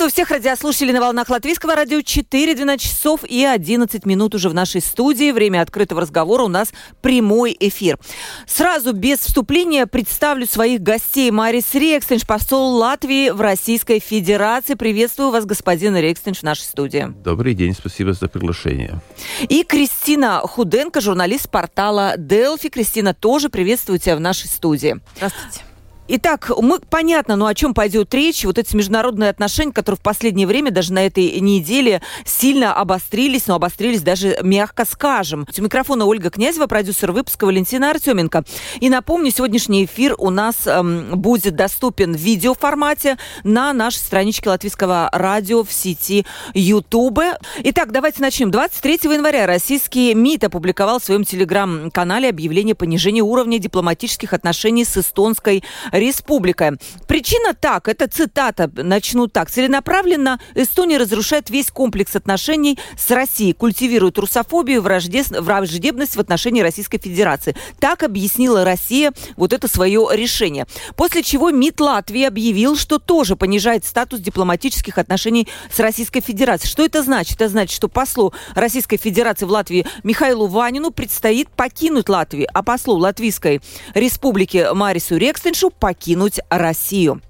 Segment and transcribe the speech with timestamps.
[0.00, 4.54] Приветствую всех радиослушателей на волнах Латвийского радио 4, 12 часов и 11 минут уже в
[4.54, 5.30] нашей студии.
[5.30, 7.98] Время открытого разговора у нас прямой эфир.
[8.46, 11.30] Сразу без вступления представлю своих гостей.
[11.30, 14.72] Марис Рекстенш, посол Латвии в Российской Федерации.
[14.72, 17.12] Приветствую вас, господин Рекстенш, в нашей студии.
[17.22, 19.02] Добрый день, спасибо за приглашение.
[19.50, 22.70] И Кристина Худенко, журналист портала Делфи.
[22.70, 24.98] Кристина, тоже приветствую тебя в нашей студии.
[25.16, 25.69] Здравствуйте.
[26.12, 28.44] Итак, мы понятно, ну о чем пойдет речь.
[28.44, 33.54] Вот эти международные отношения, которые в последнее время, даже на этой неделе, сильно обострились, но
[33.54, 35.46] обострились даже, мягко скажем.
[35.56, 38.42] У микрофона Ольга Князева, продюсер выпуска Валентина Артеменко.
[38.80, 45.10] И напомню, сегодняшний эфир у нас эм, будет доступен в видеоформате на нашей страничке Латвийского
[45.12, 47.20] радио в сети YouTube.
[47.62, 48.50] Итак, давайте начнем.
[48.50, 55.62] 23 января российский МИД опубликовал в своем телеграм-канале объявление понижения уровня дипломатических отношений с эстонской
[56.00, 56.76] республика.
[57.06, 59.50] Причина так, это цитата, начну так.
[59.50, 67.54] Целенаправленно Эстония разрушает весь комплекс отношений с Россией, культивирует русофобию, враждебность в отношении Российской Федерации.
[67.78, 70.66] Так объяснила Россия вот это свое решение.
[70.96, 76.70] После чего МИД Латвии объявил, что тоже понижает статус дипломатических отношений с Российской Федерацией.
[76.70, 77.36] Что это значит?
[77.36, 82.96] Это значит, что послу Российской Федерации в Латвии Михаилу Ванину предстоит покинуть Латвию, а послу
[82.96, 83.60] Латвийской
[83.94, 87.20] Республики Марису Рекстеншу покинуть Россию.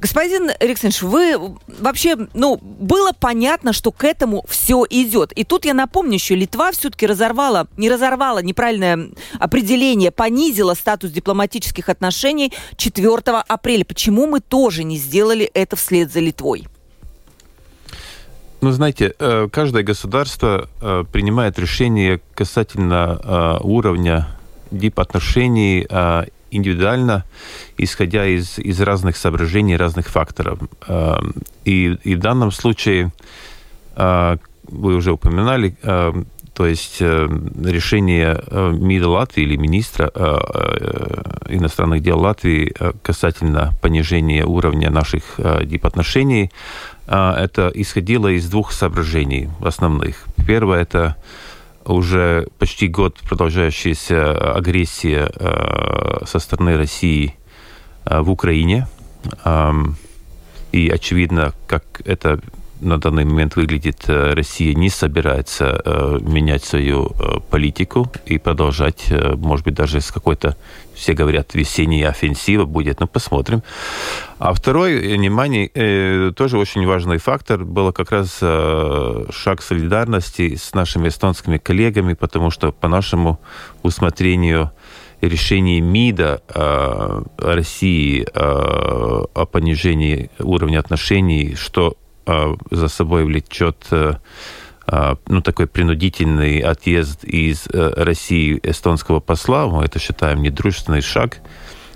[0.00, 1.36] Господин Риксенш, вы
[1.80, 5.30] вообще, ну, было понятно, что к этому все идет.
[5.32, 11.88] И тут я напомню еще, Литва все-таки разорвала, не разорвала неправильное определение, понизила статус дипломатических
[11.88, 13.14] отношений 4
[13.46, 13.84] апреля.
[13.84, 16.66] Почему мы тоже не сделали это вслед за Литвой?
[18.60, 24.26] Ну, знаете, э, каждое государство э, принимает решение касательно э, уровня
[24.72, 25.86] дипотношений
[26.50, 27.24] индивидуально,
[27.76, 30.58] исходя из, из разных соображений, разных факторов.
[30.86, 33.12] Эм, и, и в данном случае,
[33.96, 36.12] э, вы уже упоминали, э,
[36.54, 37.28] то есть э,
[37.62, 40.10] решение МИДа Латвии или министра
[41.48, 45.22] иностранных дел Латвии касательно понижения уровня наших
[45.64, 46.50] дипотношений,
[47.06, 50.26] это исходило из двух соображений основных.
[50.46, 51.16] Первое– это
[51.92, 57.34] уже почти год продолжающаяся агрессия э, со стороны России
[58.04, 58.86] э, в Украине.
[60.70, 62.40] И очевидно, как это
[62.80, 69.12] на данный момент выглядит, э, Россия не собирается э, менять свою э, политику и продолжать,
[69.36, 70.56] может быть, даже с какой-то,
[70.94, 73.62] все говорят, весенней офенсива будет, ну, посмотрим.
[74.38, 81.58] А второй, внимание, тоже очень важный фактор, было как раз шаг солидарности с нашими эстонскими
[81.58, 83.38] коллегами, потому что по нашему
[83.82, 84.72] усмотрению
[85.20, 91.96] решение МИДа э, России э, о понижении уровня отношений, что
[92.70, 94.14] за собой влечет э,
[94.86, 99.66] а, ну, такой принудительный отъезд из э, России эстонского посла.
[99.66, 101.38] Мы это считаем недружественный шаг.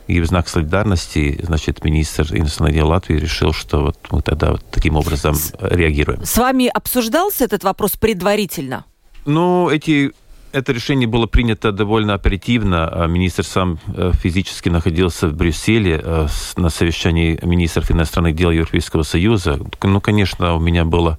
[0.09, 4.65] И в знак солидарности, значит, министр иностранных дел Латвии решил, что вот мы тогда вот
[4.71, 6.25] таким образом реагируем.
[6.25, 8.85] С вами обсуждался этот вопрос предварительно?
[9.25, 10.13] Ну, эти
[10.53, 12.89] это решение было принято довольно оперативно.
[12.89, 16.27] А министр сам э, физически находился в Брюсселе э,
[16.57, 19.59] на совещании министров иностранных дел Европейского Союза.
[19.83, 21.19] Ну, конечно, у меня было,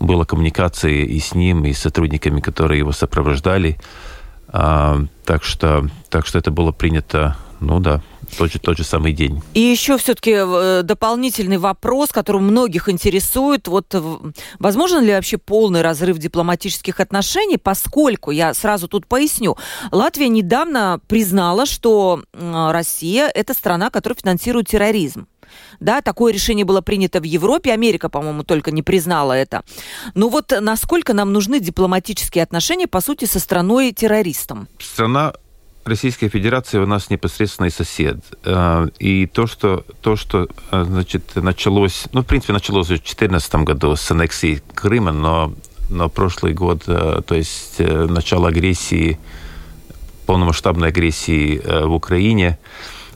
[0.00, 3.78] была коммуникация и с ним, и с сотрудниками, которые его сопровождали.
[4.48, 8.02] А, так, что, так что это было принято, ну да,
[8.36, 9.42] тот же, тот же самый день.
[9.54, 13.68] И еще все-таки э, дополнительный вопрос, который многих интересует.
[13.68, 13.94] Вот
[14.58, 19.56] возможно ли вообще полный разрыв дипломатических отношений, поскольку, я сразу тут поясню,
[19.90, 25.26] Латвия недавно признала, что Россия– это страна, которая финансирует терроризм.
[25.80, 29.62] Да, такое решение было принято в Европе, Америка, по-моему, только не признала это.
[30.14, 34.68] Ну вот насколько нам нужны дипломатические отношения, по сути, со страной-террористом?
[34.78, 35.34] Страна
[35.84, 38.16] Российская Федерация у нас непосредственный сосед.
[38.44, 43.54] Э, и то, что, то, что э, значит, началось, ну, в принципе, началось в 2014
[43.56, 45.52] году с аннексии Крыма, но,
[45.90, 49.18] но прошлый год, э, то есть начало агрессии,
[50.24, 52.58] полномасштабной агрессии в Украине,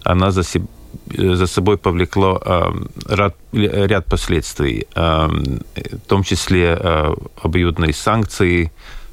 [0.05, 0.67] она за, себе,
[1.07, 2.43] за собой повлекло
[3.09, 6.79] ряд, ряд последствий, в том числе
[7.43, 8.71] обоюдные санкции,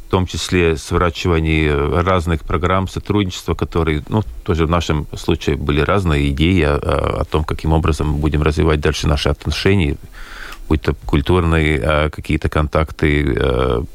[0.08, 6.30] в том числе сворачивание разных программ сотрудничества, которые, ну, тоже в нашем случае были разные
[6.30, 9.98] идеи о, о том, каким образом мы будем развивать дальше наши отношения,
[10.70, 13.24] будь то культурные какие-то контакты,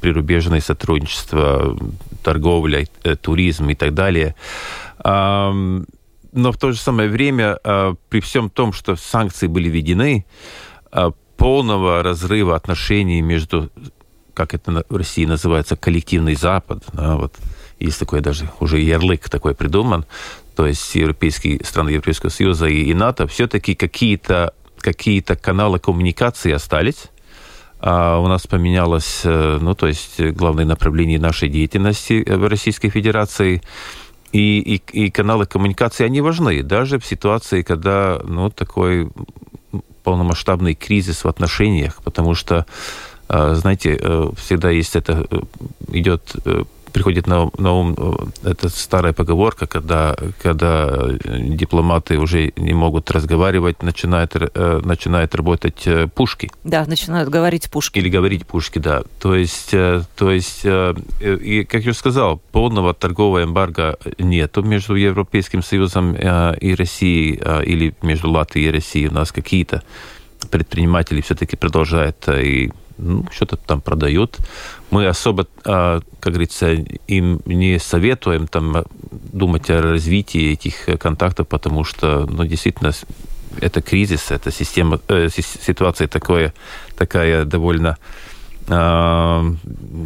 [0.00, 1.76] прирубежное сотрудничество,
[2.22, 2.86] торговля,
[3.20, 4.34] туризм и так далее.
[5.04, 5.84] Но
[6.32, 7.58] в то же самое время,
[8.08, 10.24] при всем том, что санкции были введены,
[11.36, 13.70] полного разрыва отношений между,
[14.40, 17.34] как это в России называется, коллективный Запад, да, вот.
[17.78, 20.06] Есть такой даже уже ярлык такой придуман,
[20.56, 27.08] то есть европейские страны Европейского Союза и, и НАТО, все-таки какие-то какие каналы коммуникации остались,
[27.80, 33.62] а у нас поменялось, э, ну, то есть главное направление нашей деятельности в Российской Федерации.
[34.32, 39.10] И, и, и каналы коммуникации, они важны, даже в ситуации, когда, ну, такой
[40.02, 42.64] полномасштабный кризис в отношениях, потому что, э,
[43.54, 45.26] знаете, э, всегда есть это,
[45.88, 46.36] идет
[46.90, 53.82] приходит на, на ум э, эта старая поговорка, когда, когда дипломаты уже не могут разговаривать,
[53.82, 56.50] начинают, э, начинают работать э, пушки.
[56.64, 57.98] Да, начинают говорить пушки.
[57.98, 59.02] Или говорить пушки, да.
[59.20, 65.62] То есть, то есть и, как я уже сказал, полного торгового эмбарго нету между Европейским
[65.62, 69.08] Союзом и Россией, или между Латвией и Россией.
[69.08, 69.82] У нас какие-то
[70.50, 74.38] предприниматели все-таки продолжают и ну, что-то там продают.
[74.90, 81.84] Мы особо, а, как говорится, им не советуем там думать о развитии этих контактов, потому
[81.84, 82.92] что, ну, действительно,
[83.60, 86.52] это кризис, это система, э, ситуация такое,
[86.96, 87.98] такая довольно
[88.68, 89.54] э,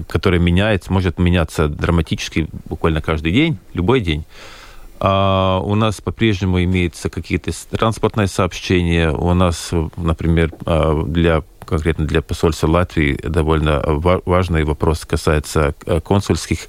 [0.09, 4.25] которая меняется, может меняться драматически буквально каждый день, любой день.
[5.07, 9.11] А у нас по-прежнему имеются какие-то транспортные сообщения.
[9.11, 16.69] У нас, например, а, для конкретно для посольства Латвии довольно важный вопрос касается э, консульских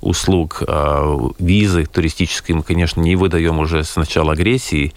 [0.00, 4.92] услуг, а, визы туристические мы, конечно, не выдаем уже с начала агрессии,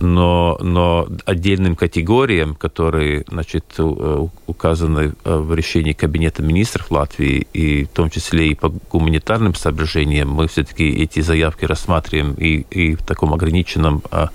[0.00, 7.84] но, но отдельным категориям, которые значит, э, указаны э, в решении Кабинета министров Латвии, и
[7.84, 13.02] в том числе и по гуманитарным соображениям, мы все-таки эти заявки рассматриваем и, и в
[13.04, 14.30] таком ограниченном а,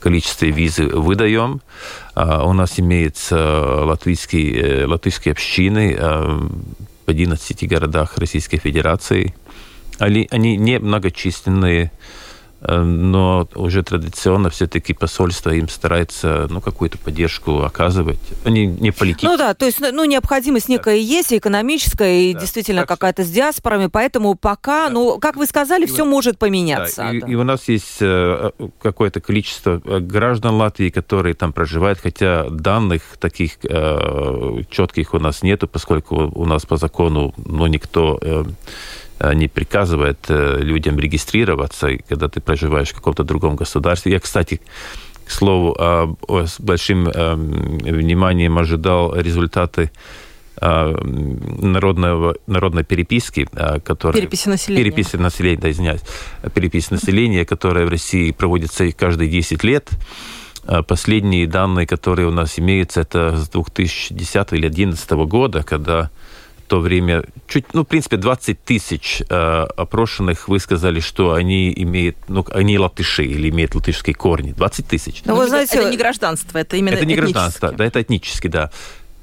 [0.00, 1.60] количестве визы выдаем.
[2.14, 9.34] А, у нас имеются латвийские, э, латвийские общины в 11 городах Российской Федерации.
[9.98, 11.90] Они, они не многочисленные, Э,
[12.66, 18.18] но уже традиционно все-таки посольство им старается ну, какую-то поддержку оказывать.
[18.44, 19.30] Они не политические.
[19.30, 21.00] Ну да, то есть ну, необходимость некая да.
[21.00, 22.40] есть, и экономическая, и да.
[22.40, 24.94] действительно какая-то с диаспорами, поэтому пока, да.
[24.94, 27.02] ну, как вы сказали, и все вот, может поменяться.
[27.02, 27.26] Да, и, да.
[27.26, 28.50] и у нас есть э,
[28.80, 35.42] какое-то количество э, граждан Латвии, которые там проживают, хотя данных таких э, четких у нас
[35.42, 38.18] нету, поскольку у нас по закону ну, никто...
[39.18, 44.12] Э, не приказывает э, людям регистрироваться, когда ты проживаешь в каком-то другом государстве.
[44.12, 44.60] Я, кстати,
[45.24, 45.74] к слову,
[46.28, 49.90] с большим вниманием ожидал результаты
[50.60, 51.00] э,
[51.60, 54.20] народного, народной переписки, э, которая...
[54.20, 54.84] Переписи населения.
[54.84, 56.02] Переписи населения, да, извиняюсь.
[56.52, 59.90] Перепись населения, которая в России проводится каждые 10 лет.
[60.88, 66.10] Последние данные, которые у нас имеются, это с 2010 или 2011 года, когда
[66.74, 72.44] то время чуть, ну, в принципе, 20 тысяч э, опрошенных высказали, что они имеют, ну,
[72.52, 74.50] они латыши или имеют латышские корни.
[74.50, 75.22] 20 тысяч.
[75.24, 78.48] Но, ну, вы знаете, это не гражданство, это именно Это не гражданство, да, это этнически,
[78.48, 78.72] да.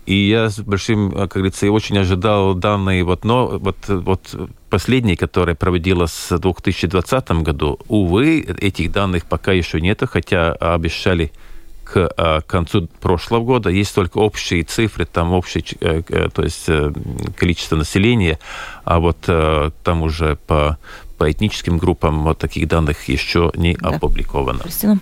[0.05, 4.33] И я с большим, э, как говорится, очень ожидал данные, вот, но вот, вот
[4.69, 11.33] последние, которые проводилась в 2020 году, увы, этих данных пока еще нету, хотя обещали
[11.91, 13.69] к а, концу прошлого года.
[13.69, 16.91] Есть только общие цифры, там общее, э, э, то есть э,
[17.35, 18.39] количество населения,
[18.85, 19.17] а вот
[19.83, 20.77] там уже по,
[21.17, 23.89] по этническим группам вот таких данных еще не да.
[23.89, 24.59] опубликовано.
[24.59, 24.99] Кристина?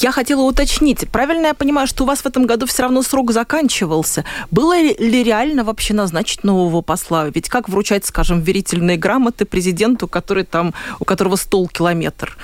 [0.00, 3.32] Я хотела уточнить, правильно я понимаю, что у вас в этом году все равно срок
[3.32, 4.24] заканчивался?
[4.50, 7.28] Было ли реально вообще назначить нового посла?
[7.28, 12.36] Ведь как вручать, скажем, верительные грамоты президенту, который там, у которого стол километр?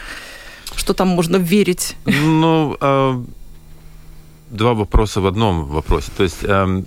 [0.77, 1.97] Что там можно верить?
[2.05, 3.23] Ну, а
[4.55, 6.11] два вопроса в одном вопросе.
[6.17, 6.87] То есть, эм,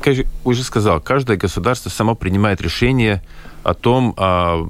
[0.00, 3.22] как я уже сказал, каждое государство само принимает решение
[3.62, 4.66] о том, э,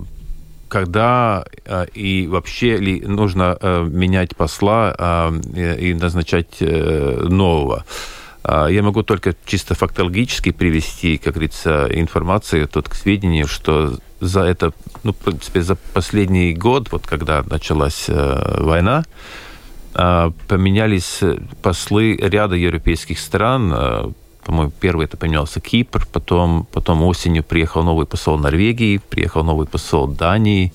[0.69, 7.85] когда э, и вообще ли нужно э, менять посла э, и назначать э, нового.
[8.47, 14.73] Я могу только чисто фактологически привести, как говорится, информацию тут к сведению, что за это,
[15.03, 19.05] ну, в принципе, за последний год, вот когда началась э, война,
[19.95, 21.21] поменялись
[21.63, 24.13] послы ряда европейских стран, а,
[24.45, 30.07] по-моему, первый это поменялся Кипр, потом, потом осенью приехал новый посол Норвегии, приехал новый посол
[30.07, 30.73] Дании,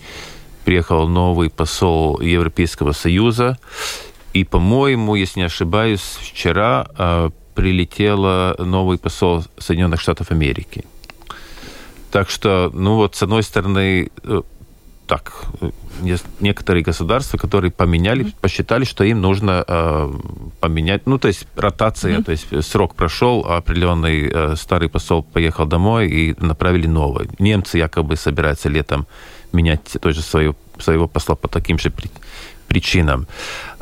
[0.65, 3.57] приехал новый посол Европейского Союза.
[4.33, 10.85] И, по-моему, если не ошибаюсь, вчера э, прилетел новый посол Соединенных Штатов Америки.
[12.11, 14.09] Так что, ну вот, с одной стороны,
[15.09, 15.45] э, так,
[16.39, 18.35] некоторые государства, которые поменяли, mm-hmm.
[18.41, 20.13] посчитали, что им нужно э,
[20.59, 22.23] поменять, ну, то есть ротация, mm-hmm.
[22.23, 27.29] то есть срок прошел, а определенный э, старый посол поехал домой и направили новый.
[27.39, 29.07] Немцы якобы собираются летом
[29.51, 32.09] менять тоже свою, своего посла по таким же при,
[32.67, 33.27] причинам.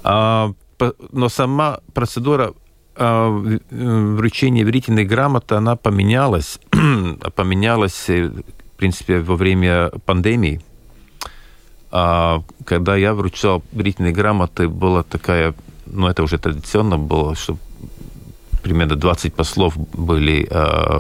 [0.04, 2.54] А, по, но сама процедура
[2.96, 3.30] а,
[3.70, 6.60] вручения верительной грамоты, она поменялась,
[7.36, 10.62] поменялась, э, в принципе, во время пандемии,
[11.90, 15.54] когда я вручал верительные грамоты, была такая,
[15.86, 17.58] ну это уже традиционно было, что
[18.62, 21.00] примерно 20 послов были э,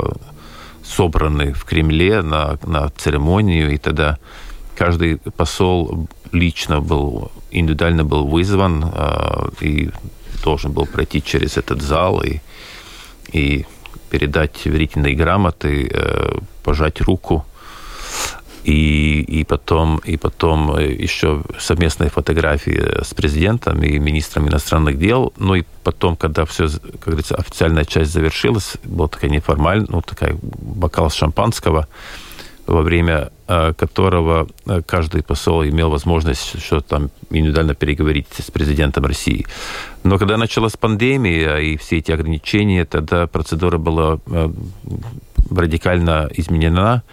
[0.84, 4.18] собраны в Кремле на, на церемонию, и тогда
[4.76, 9.90] каждый посол лично был, индивидуально был вызван э, и
[10.44, 12.40] должен был пройти через этот зал и,
[13.34, 13.66] и
[14.10, 17.46] передать верительные грамоты, э, пожать руку
[18.64, 25.34] и, и, потом, и потом э, еще совместные фотографии с президентом и министром иностранных дел.
[25.38, 30.38] Ну и потом, когда все, как говорится, официальная часть завершилась, была такая неформальная, ну такая
[30.42, 31.88] бокал шампанского,
[32.66, 39.06] во время э, которого э, каждый посол имел возможность что там индивидуально переговорить с президентом
[39.06, 39.46] России.
[40.04, 44.20] Но когда началась пандемия и все эти ограничения, тогда процедура была
[45.50, 47.04] радикально изменена.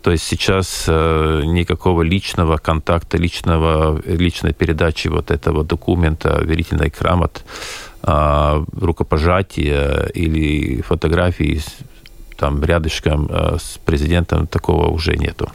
[0.00, 7.44] То есть сейчас э, никакого личного контакта, личного, личной передачи вот этого документа, верительной грамот,
[8.02, 11.60] э, рукопожатия или фотографии
[12.36, 15.48] там рядышком э, с президентом такого уже нету.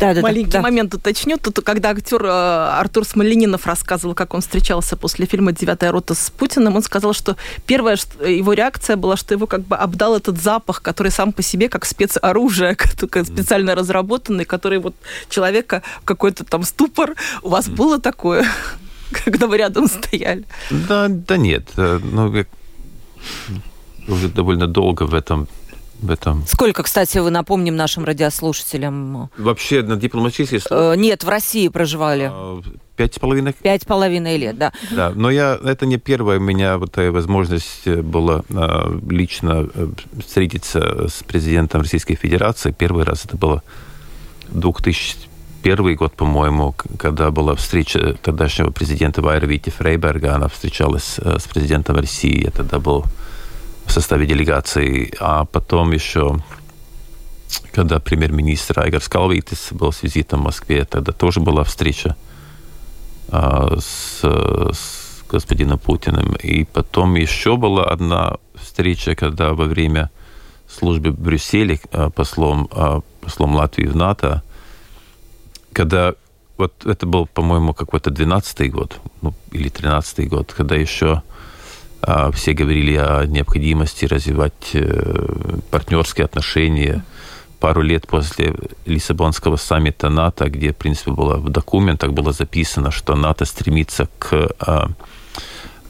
[0.00, 0.62] Да, да, Маленький да.
[0.62, 1.36] момент уточню.
[1.38, 6.30] Тут, когда актер э, Артур Смоленинов рассказывал, как он встречался после фильма «Девятая рота» с
[6.30, 7.36] Путиным, он сказал, что
[7.66, 11.68] первая его реакция была, что его как бы обдал этот запах, который сам по себе
[11.68, 14.94] как спецоружие, специально разработанный, который вот
[15.28, 17.14] человека какой-то там ступор.
[17.42, 18.46] У вас было такое,
[19.24, 20.44] когда вы рядом стояли?
[20.70, 21.68] Да, да нет.
[21.76, 22.32] Э, ну,
[24.08, 25.48] уже довольно долго в этом
[26.04, 26.44] в этом.
[26.46, 29.30] Сколько, кстати, вы напомним нашим радиослушателям?
[29.36, 32.30] Вообще на дипломатической э, Нет, в России проживали.
[32.32, 32.60] А,
[32.96, 33.52] пять с половиной?
[33.52, 34.72] Пять с половиной лет, да.
[34.90, 39.88] Да, но я, это не первая у меня вот такая возможность была а, лично э,
[40.24, 42.74] встретиться с президентом Российской Федерации.
[42.76, 43.62] Первый раз это было
[44.48, 50.34] 2001 год, по-моему, когда была встреча тогдашнего президента Вайра Вити Фрейберга.
[50.34, 52.44] Она встречалась э, с президентом России.
[52.44, 53.04] Я тогда был
[53.86, 56.42] в составе делегации, а потом еще
[57.72, 62.16] когда премьер-министр Айгар Скалвитис был с визитом в Москве, тогда тоже была встреча
[63.28, 66.34] а, с, с господином Путиным.
[66.36, 70.10] И потом еще была одна встреча, когда во время
[70.68, 74.42] службы в Брюсселе а, послом, а, послом Латвии в НАТО,
[75.72, 76.14] когда
[76.56, 81.22] вот это был, по-моему, какой-то 12-й год, ну, или 13-й год, когда еще
[82.32, 87.04] все говорили о необходимости развивать э, партнерские отношения.
[87.60, 93.14] Пару лет после Лиссабонского саммита НАТО, где, в принципе, было в документах было записано, что
[93.14, 94.90] НАТО стремится к, а,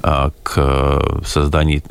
[0.03, 1.83] а, к созданию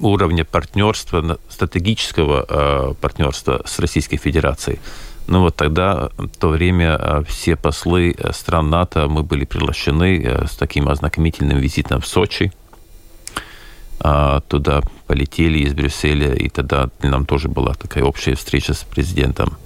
[0.00, 4.80] уровня партнерства, стратегического партнерства с Российской Федерацией.
[5.28, 10.56] Ну вот тогда, в то время, все послы стран НАТО, мы были приглашены э, с
[10.56, 12.59] таким ознакомительным визитом в Сочи– а,
[14.48, 19.56] туда полетели из Брюсселя, и тогда нам тоже была такая общая встреча с президентом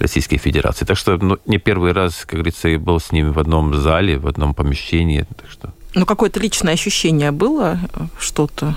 [0.00, 0.84] Российской Федерации.
[0.84, 4.18] Так что ну, не первый раз, как говорится, я был с ними в одном зале,
[4.18, 5.26] в одном помещении.
[5.36, 5.72] Так что...
[5.94, 7.78] Ну, какое-то личное ощущение было,
[8.18, 8.76] что-то?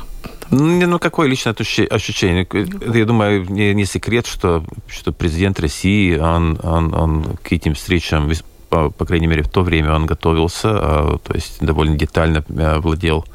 [0.52, 1.56] Ну, не, ну, какое личное
[1.90, 2.48] ощущение?
[2.94, 8.32] Я думаю, не, не секрет, что, что президент России, он, он, он к этим встречам,
[8.70, 12.80] по, по крайней мере, в то время он готовился, а, то есть довольно детально а,
[12.80, 13.26] владел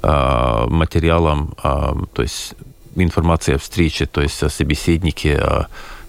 [0.00, 2.54] Э, материалом, э, то есть
[2.94, 5.62] информацией о встрече, то есть о собеседнике э,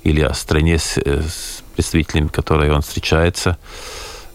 [0.03, 3.58] или о стране с, с представителями, которой он встречается.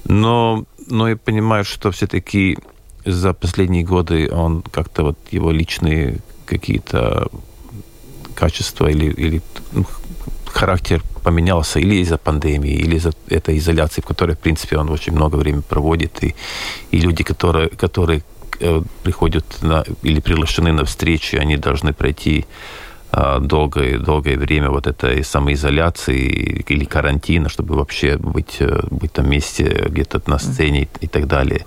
[0.05, 2.59] Но, но я понимаю, что все-таки
[3.05, 7.29] за последние годы он как-то вот его личные какие-то
[8.35, 9.43] качества или, или
[9.73, 9.87] ну,
[10.47, 15.13] характер поменялся или из-за пандемии, или из-за этой изоляции, в которой, в принципе, он очень
[15.13, 16.35] много времени проводит, и,
[16.91, 18.23] и люди, которые, которые
[19.03, 22.47] приходят на, или приглашены на встречи, они должны пройти
[23.41, 28.59] долгое, долгое время вот этой самоизоляции или карантина, чтобы вообще быть,
[28.91, 31.65] быть там вместе где-то на сцене и так далее.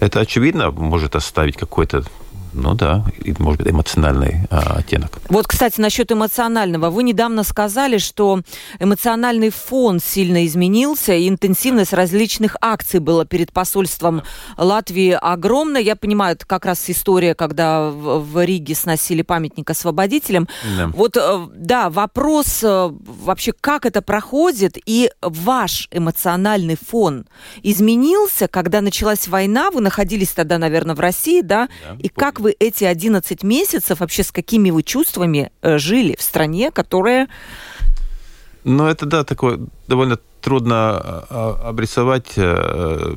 [0.00, 2.04] Это, очевидно, может оставить какой-то
[2.52, 3.04] ну да,
[3.38, 5.18] может быть, эмоциональный а, оттенок.
[5.28, 6.90] Вот, кстати, насчет эмоционального.
[6.90, 8.40] Вы недавно сказали, что
[8.78, 14.22] эмоциональный фон сильно изменился, и интенсивность различных акций была перед посольством
[14.56, 15.80] Латвии огромная.
[15.80, 20.48] Я понимаю, это как раз история, когда в, в Риге сносили памятник освободителям.
[20.76, 20.88] Да.
[20.88, 27.26] Вот, э, да, вопрос э, вообще, как это проходит, и ваш эмоциональный фон
[27.62, 32.54] изменился, когда началась война, вы находились тогда, наверное, в России, да, да и как вы
[32.58, 37.28] эти 11 месяцев, вообще с какими вы чувствами э, жили в стране, которая...
[38.64, 43.14] Ну, это, да, такое довольно трудно а, а, обрисовать э,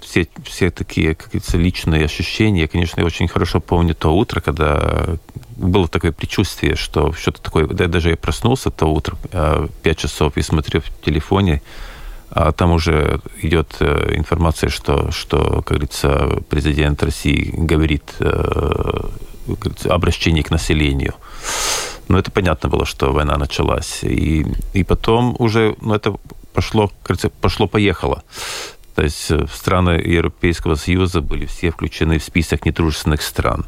[0.00, 2.68] все, все такие, как говорится, личные ощущения.
[2.68, 5.16] Конечно, я очень хорошо помню то утро, когда
[5.56, 7.66] было такое предчувствие, что что-то такое...
[7.66, 11.62] Да, даже я проснулся то утро, 5 э, часов, и смотрю в телефоне,
[12.34, 19.00] а там уже идет э, информация, что, что, как говорится, президент России говорит э,
[19.84, 21.14] обращение к населению.
[22.08, 24.02] Но это понятно было, что война началась.
[24.02, 26.16] И, и потом уже ну, это
[26.54, 28.22] пошло, кажется, пошло-поехало.
[28.94, 33.66] То есть э, страны Европейского Союза были все включены в список недружественных стран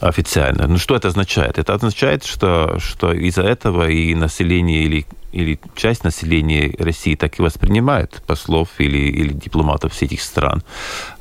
[0.00, 0.66] официально.
[0.66, 1.58] Ну, что это означает?
[1.58, 7.42] Это означает, что, что из-за этого и население или или часть населения России так и
[7.42, 10.62] воспринимает послов или, или дипломатов всех этих стран.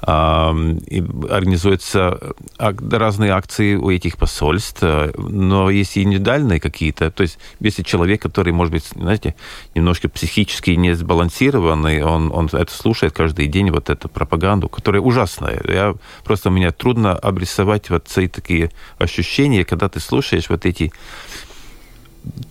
[0.03, 2.17] И организуются
[2.57, 4.81] разные акции у этих посольств,
[5.17, 7.11] но есть и индивидуальные какие-то.
[7.11, 9.35] То есть если человек, который, может быть, знаете,
[9.75, 15.61] немножко психически не сбалансированный, он, он это слушает каждый день, вот эту пропаганду, которая ужасная.
[15.67, 18.66] Я, просто мне трудно обрисовать вот эти такие
[18.97, 20.91] ощущения, когда ты слушаешь вот эти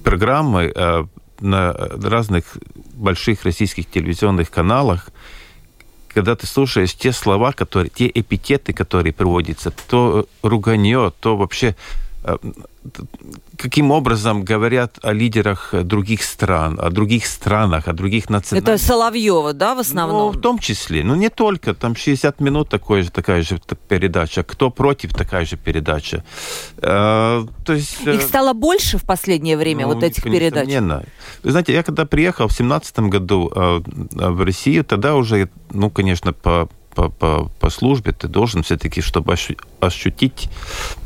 [0.03, 1.05] программы, э,
[1.41, 2.57] на разных
[2.95, 5.11] больших российских телевизионных каналах,
[6.09, 11.77] когда ты слушаешь те слова, которые, те эпитеты, которые приводятся, то руганье, то вообще
[13.57, 18.75] каким образом говорят о лидерах других стран, о других странах, о других национальностях.
[18.75, 20.33] Это Соловьева, да, в основном?
[20.33, 21.05] Ну, в том числе.
[21.05, 21.75] Ну, не только.
[21.75, 24.43] Там 60 минут такой же, такая же передача.
[24.43, 26.25] Кто против, такая же передача.
[26.79, 28.01] Э, то есть...
[28.03, 30.67] Их э, стало больше в последнее время, ну, вот этих передач?
[30.67, 31.05] Несомненно.
[31.43, 33.81] Вы знаете, я когда приехал в 17 году э,
[34.31, 39.35] в Россию, тогда уже, ну, конечно, по по, по, по службе ты должен все-таки, чтобы
[39.81, 40.49] ощутить,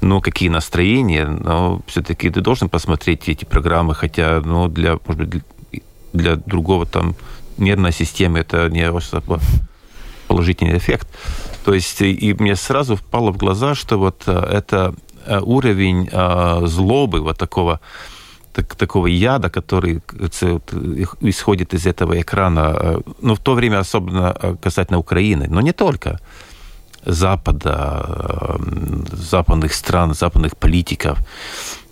[0.00, 5.42] ну, какие настроения, но все-таки ты должен посмотреть эти программы, хотя, ну, для, может быть,
[6.12, 7.16] для другого там
[7.58, 9.40] нервной системы это не особо
[10.28, 11.08] положительный эффект.
[11.64, 14.94] То есть и мне сразу впало в глаза, что вот э, это
[15.26, 17.80] э, уровень э, злобы, вот такого
[18.60, 20.00] так, такого яда, который
[21.20, 25.72] исходит из этого экрана, э, ну, в то время особенно э, касательно Украины, но не
[25.72, 26.20] только.
[27.06, 28.56] Запада, э,
[29.12, 31.18] западных стран, западных политиков.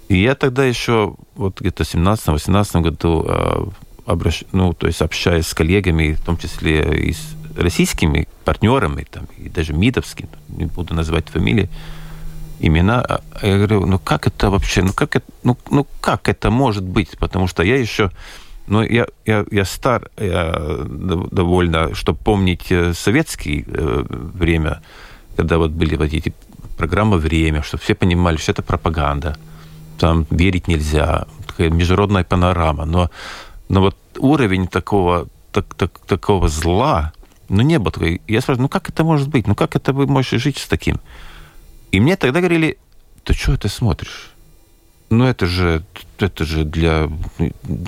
[0.09, 3.72] И я тогда еще, вот где-то в 17-18 году,
[4.07, 4.44] обращ...
[4.52, 9.48] ну, то есть общаясь с коллегами, в том числе и с российскими партнерами, там, и
[9.48, 11.68] даже МИДовскими, не буду называть фамилии,
[12.60, 13.00] имена.
[13.02, 16.84] А я говорю, ну как это вообще, ну как это, ну, ну как это может
[16.84, 17.18] быть?
[17.18, 18.10] Потому что я еще,
[18.66, 20.54] ну я, я, я стар я
[21.30, 24.82] довольно, чтобы помнить э, советское э, время,
[25.36, 26.32] когда вот были вот эти
[26.76, 29.36] программы «Время», чтобы все понимали, что это пропаганда.
[29.98, 32.84] Там верить нельзя, такая международная панорама.
[32.84, 33.10] Но,
[33.68, 37.12] но вот уровень такого, так, так, такого зла,
[37.48, 37.92] ну, не было.
[38.28, 39.46] Я спрашиваю, ну, как это может быть?
[39.46, 41.00] Ну, как это вы можете жить с таким?
[41.92, 42.79] И мне тогда говорили,
[43.24, 44.31] ты что это смотришь?
[45.11, 45.83] Ну, это же,
[46.18, 47.09] это же для...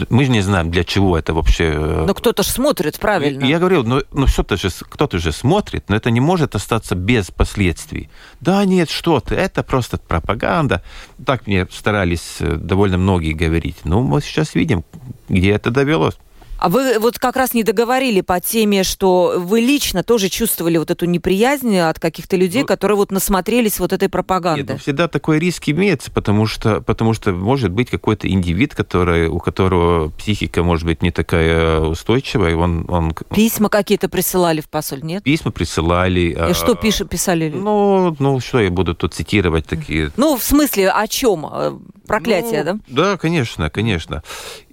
[0.08, 1.64] Мы же не знаем, для чего это вообще...
[1.64, 3.44] Э, но кто-то же смотрит, правильно.
[3.44, 7.30] Я говорил, ну, ну что-то же, кто-то же смотрит, но это не может остаться без
[7.30, 8.08] последствий.
[8.40, 10.82] Да нет, что ты, это просто пропаганда.
[11.26, 13.76] Так мне старались э, довольно многие говорить.
[13.84, 14.82] Ну, мы сейчас видим,
[15.28, 16.16] где это довелось.
[16.60, 20.90] А вы вот как раз не договорили по теме, что вы лично тоже чувствовали вот
[20.90, 24.60] эту неприязнь от каких-то людей, ну, которые вот насмотрелись вот этой пропаганды.
[24.60, 29.28] Нет, ну, всегда такой риск имеется, потому что, потому что может быть какой-то индивид, который,
[29.28, 32.84] у которого психика может быть не такая устойчивая, он...
[32.90, 35.22] он Письма какие-то присылали в посоль, нет?
[35.22, 36.20] Письма присылали.
[36.20, 37.48] И а, что пиш, писали?
[37.48, 40.12] Ну, ну, что я буду тут цитировать такие...
[40.18, 41.80] Ну, в смысле, о чем?
[42.06, 43.12] Проклятие, ну, да?
[43.12, 44.22] Да, конечно, конечно.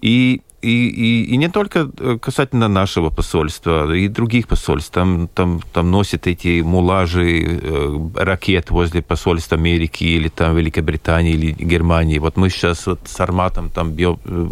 [0.01, 4.91] И и, и, и не только э, касательно нашего посольства, и других посольств.
[4.91, 11.51] Там, там, там носят эти мулажи э, ракет возле посольства Америки или там Великобритании или
[11.51, 12.17] Германии.
[12.17, 14.47] Вот мы сейчас вот с Арматом там бьем, э,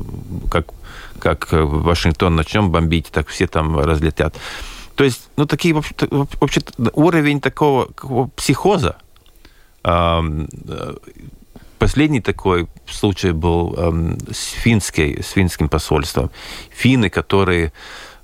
[0.52, 0.68] как,
[1.20, 4.36] как Вашингтон начнем бомбить, так все там разлетят.
[4.96, 6.62] То есть, ну, такие, вообще,
[6.94, 7.90] уровень такого
[8.36, 8.96] психоза,
[11.80, 16.32] Последний такой случай был эм, с, финской, с финским посольством.
[16.70, 17.74] Финны, которые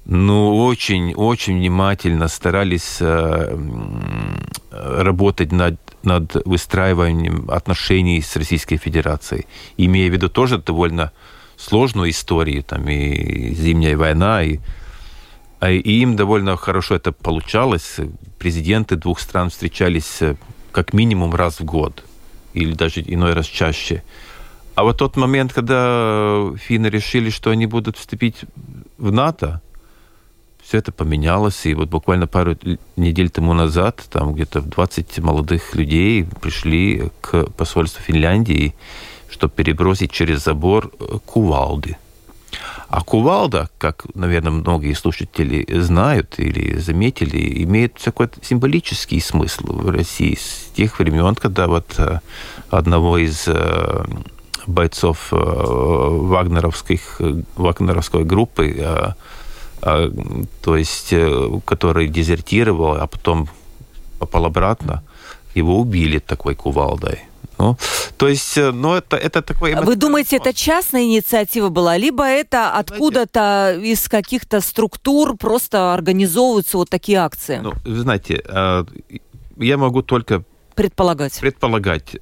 [0.06, 3.58] ну, очень-очень внимательно старались э,
[4.72, 9.46] работать над, над выстраиванием отношений с Российской Федерацией,
[9.78, 11.12] имея в виду тоже довольно
[11.58, 14.60] сложную историю, там и Зимняя война, и,
[15.60, 17.98] а, и им довольно хорошо это получалось.
[18.40, 20.36] Президенты двух стран встречались э,
[20.72, 22.04] как минимум раз в год
[22.54, 24.04] или даже иной раз чаще.
[24.76, 28.38] А вот тот момент, когда финны решили, что они будут вступить
[28.98, 29.62] в НАТО,
[30.64, 31.66] все это поменялось.
[31.66, 32.56] И вот буквально пару
[32.96, 38.74] недель тому назад там где-то 20 молодых людей пришли к посольству Финляндии,
[39.30, 40.90] чтобы перебросить через забор
[41.26, 41.98] кувалды.
[42.90, 50.36] А кувалда, как, наверное, многие слушатели знают или заметили, имеет такой символический смысл в России
[50.36, 52.20] с тех времен, когда вот э,
[52.70, 54.06] одного из э,
[54.68, 57.22] бойцов э, вагнеровских,
[57.56, 59.16] вагнеровской группы,
[59.82, 61.12] то есть,
[61.66, 63.50] который дезертировал, а потом
[64.20, 65.02] попал обратно,
[65.56, 67.22] его убили такой кувалдой.
[67.62, 67.78] Ну,
[68.18, 69.76] то есть, э, ну, это, это такой...
[69.76, 76.90] Вы думаете, это частная инициатива была, либо это откуда-то из каких-то структур просто организовываются вот
[76.90, 77.60] такие акции?
[77.62, 78.86] Ну, вы знаете, э,
[79.58, 80.44] я могу только...
[80.76, 81.40] Предполагать.
[81.40, 82.16] Предполагать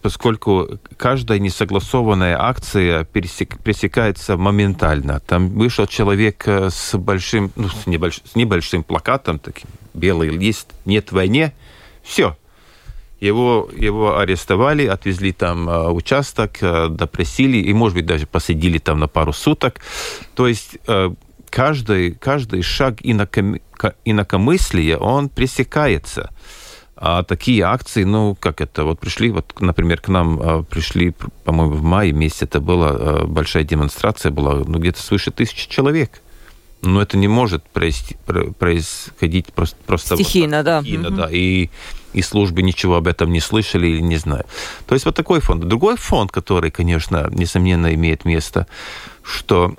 [0.00, 5.20] поскольку каждая несогласованная акция пересек, пересекается моментально.
[5.20, 10.68] Там вышел человек э, с большим, ну, с, небольш, с небольшим плакатом, таким белый лист
[10.84, 11.54] «Нет войне»,
[12.02, 12.36] все,
[13.24, 19.00] его, его арестовали, отвезли там э, участок, э, допросили и, может быть, даже посадили там
[19.00, 19.80] на пару суток.
[20.34, 21.10] То есть э,
[21.50, 23.60] каждый, каждый шаг инаком,
[24.04, 26.30] инакомыслия, он пресекается.
[26.96, 31.12] А такие акции, ну, как это, вот пришли, вот, например, к нам пришли,
[31.44, 36.22] по-моему, в мае месяце это была большая демонстрация, была, ну, где-то свыше тысячи человек.
[36.84, 39.76] Но это не может происходить просто...
[39.86, 40.80] просто стихийно, вот так, да.
[40.82, 41.16] Стихийно, угу.
[41.16, 41.28] да.
[41.30, 41.70] И
[42.14, 44.46] и службы ничего об этом не слышали или не знают.
[44.86, 45.64] То есть вот такой фонд.
[45.64, 48.66] Другой фонд, который, конечно, несомненно имеет место,
[49.22, 49.74] что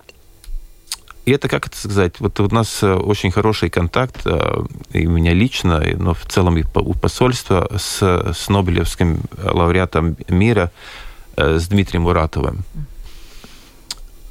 [1.26, 5.12] и это, как это сказать, вот у нас э, очень хороший контакт, э, и у
[5.12, 10.72] меня лично, но в целом и у посольства с, с Нобелевским лауреатом мира,
[11.36, 12.64] э, с Дмитрием Муратовым.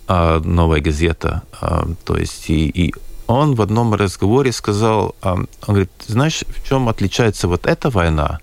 [0.06, 1.42] А, Новая газета.
[1.60, 2.94] А, то есть и, и
[3.26, 8.40] он в одном разговоре сказал, он говорит, знаешь, в чем отличается вот эта война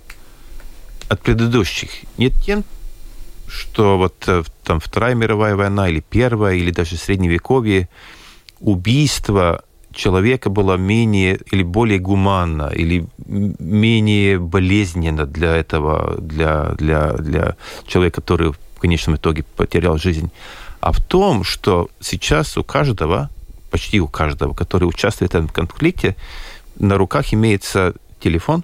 [1.07, 1.89] от предыдущих?
[2.17, 2.63] Не тем,
[3.47, 7.89] что вот э, там Вторая мировая война или Первая, или даже Средневековье,
[8.59, 17.55] убийство человека было менее или более гуманно, или менее болезненно для этого, для, для, для
[17.85, 20.31] человека, который в конечном итоге потерял жизнь,
[20.81, 23.29] а в том, что сейчас у каждого
[23.71, 26.15] почти у каждого, который участвует в этом конфликте,
[26.77, 28.63] на руках имеется телефон,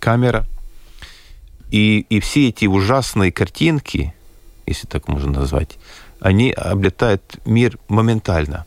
[0.00, 0.46] камера,
[1.70, 4.14] и, и все эти ужасные картинки,
[4.66, 5.78] если так можно назвать,
[6.18, 8.64] они облетают мир моментально.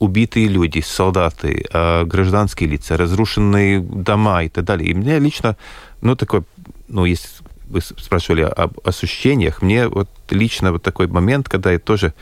[0.00, 4.90] Убитые люди, солдаты, а, гражданские лица, разрушенные дома и так далее.
[4.90, 5.56] И мне лично,
[6.00, 6.42] ну, такой,
[6.88, 7.28] ну, если
[7.72, 12.12] вы спрашивали об ощущениях, мне вот лично вот такой момент, когда я тоже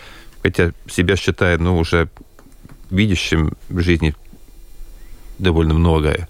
[0.42, 2.08] хотя себя считаю, ну, уже
[2.90, 4.14] видящим в жизни
[5.38, 6.28] довольно многое.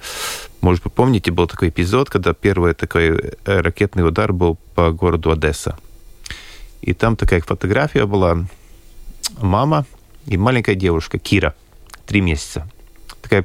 [0.62, 5.30] Может, вы помните, был такой эпизод, когда первый такой э, ракетный удар был по городу
[5.30, 5.78] Одесса.
[6.80, 8.46] И там такая фотография была.
[9.38, 9.86] Мама
[10.26, 11.54] и маленькая девушка, Кира,
[12.06, 12.68] три месяца.
[13.22, 13.44] Такая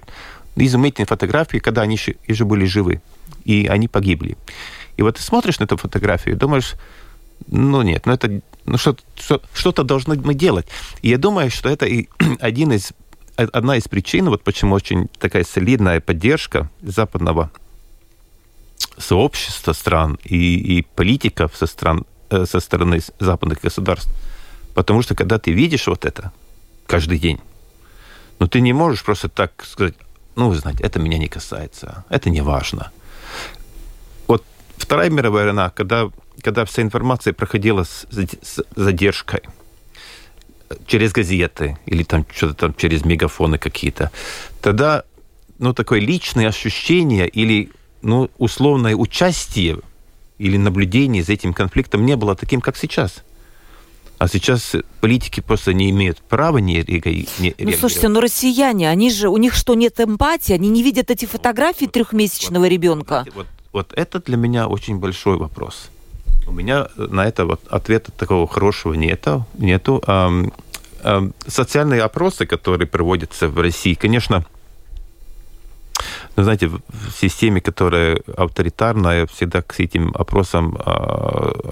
[0.56, 3.02] изумительная фотография, когда они еще, еще были живы.
[3.44, 4.38] И они погибли.
[4.98, 6.76] И вот ты смотришь на эту фотографию и думаешь,
[7.48, 10.68] ну нет, ну это ну что, что, что-то должны мы делать.
[11.02, 12.08] И я думаю, что это и
[12.40, 12.94] один из,
[13.36, 17.52] одна из причин, вот почему очень такая солидная поддержка западного
[18.98, 24.12] сообщества стран и, и политиков со, стран, э, со стороны западных государств.
[24.74, 26.32] Потому что когда ты видишь вот это
[26.88, 27.40] каждый день,
[28.40, 29.96] ну ты не можешь просто так сказать,
[30.36, 32.92] ну вы знаете, это меня не касается, это не важно.
[34.76, 36.10] Вот Вторая мировая война, когда
[36.42, 39.42] когда вся информация проходила с, с задержкой,
[40.86, 44.12] через газеты или там что-то там через мегафоны какие-то,
[44.62, 45.04] тогда
[45.58, 49.80] ну, такое личное ощущение или ну, условное участие
[50.38, 53.24] или наблюдение за этим конфликтом не было таким, как сейчас.
[54.18, 59.28] А сейчас политики просто не имеют права не, не Ну, слушайте, ну россияне, они же,
[59.28, 60.54] у них что, нет эмпатии?
[60.54, 63.26] Они не видят эти фотографии трехмесячного вот, ребенка?
[63.36, 65.90] Вот, вот это для меня очень большой вопрос.
[66.48, 69.46] У меня на это вот ответа такого хорошего нету.
[69.58, 70.02] нету.
[70.08, 70.54] Эм,
[71.04, 74.46] эм, социальные опросы, которые проводятся в России, конечно,
[76.38, 76.82] ну, знаете, в
[77.22, 80.92] системе, которая авторитарная, всегда к этим опросам э,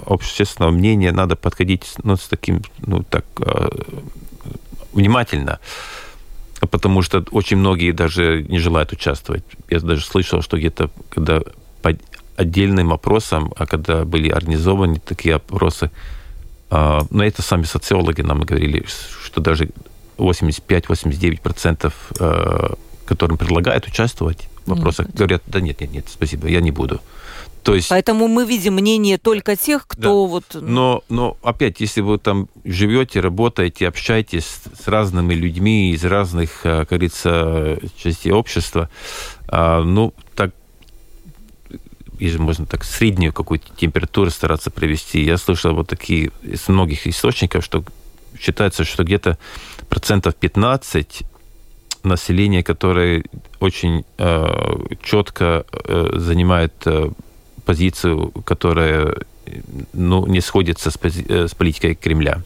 [0.05, 3.69] общественного мнения надо подходить ну, с таким, ну, так, э,
[4.93, 5.59] внимательно
[6.71, 9.43] потому что очень многие даже не желают участвовать.
[9.69, 11.41] Я даже слышал, что где-то, когда
[11.83, 11.95] по
[12.35, 15.91] отдельным опросам, а когда были организованы такие опросы,
[16.71, 18.83] э, но это сами социологи нам говорили,
[19.23, 19.69] что даже
[20.17, 22.73] 85-89% э,
[23.05, 25.15] которым предлагают участвовать, вопросах нет.
[25.15, 27.01] говорят, да нет, нет, нет, спасибо, я не буду.
[27.63, 30.29] То есть, Поэтому мы видим мнение только тех, кто да.
[30.29, 30.43] вот...
[30.53, 34.45] Ну, но, но опять, если вы там живете, работаете, общаетесь
[34.77, 38.89] с разными людьми из разных, э, как говорится, частей общества,
[39.47, 40.13] а, ну,
[42.23, 45.23] если можно так среднюю какую-то температуру стараться провести.
[45.23, 47.83] Я слышал вот такие из многих источников, что
[48.39, 49.37] считается, что где-то
[49.89, 51.23] процентов 15
[52.03, 53.23] население, которое
[53.59, 57.09] очень э, четко э, занимает э,
[57.65, 59.15] позицию, которая
[59.93, 62.41] ну, не сходится с, пози- э, с политикой Кремля.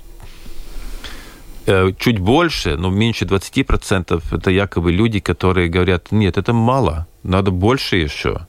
[1.65, 7.51] Э, чуть больше, но меньше 20% это якобы люди, которые говорят, нет, это мало, надо
[7.51, 8.47] больше еще,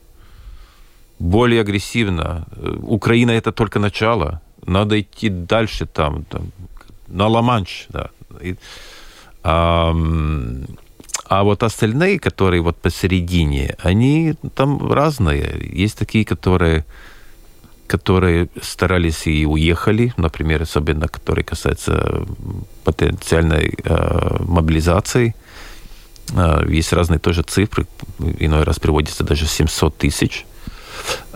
[1.18, 2.46] более агрессивно.
[2.83, 6.52] Украина это только начало, надо идти дальше там, там
[7.09, 7.87] на Ла-Манш.
[7.88, 8.11] Да.
[8.40, 8.57] И,
[9.42, 9.94] а,
[11.28, 15.61] а вот остальные, которые вот посередине, они там разные.
[15.72, 16.85] Есть такие, которые
[17.88, 22.26] которые старались и уехали, например, особенно которые касаются
[22.85, 25.35] потенциальной э, мобилизации.
[26.37, 27.87] Э, есть разные тоже цифры,
[28.40, 30.44] иной раз приводится даже 700 тысяч.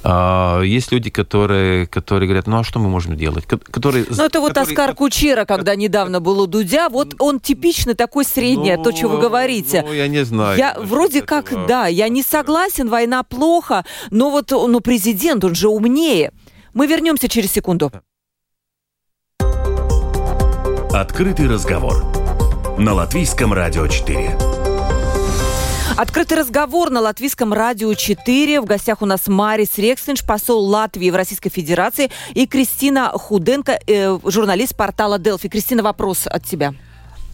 [0.05, 3.47] А, есть люди, которые, которые говорят, ну а что мы можем делать?
[3.47, 4.73] Которые, ну это вот которые...
[4.73, 9.09] Оскар Кучера, когда недавно был у Дудя, вот он типичный такой средний, ну, то, что
[9.09, 9.85] вы говорите.
[9.87, 10.59] Ну, я не знаю.
[10.59, 11.67] Я вроде как, этого...
[11.67, 16.33] да, я не согласен, война плохо, но вот ну, президент, он же умнее.
[16.75, 17.93] Мы вернемся через секунду.
[20.93, 22.05] Открытый разговор
[22.79, 24.62] на Латвийском радио 4.
[25.97, 28.63] Открытый разговор на Латвийском радио 4.
[28.63, 34.19] В гостях у нас Марис Рекстенш, посол Латвии в Российской Федерации, и Кристина Худенко, э,
[34.25, 35.51] журналист портала Делфи.
[35.51, 36.73] Кристина, вопрос от тебя.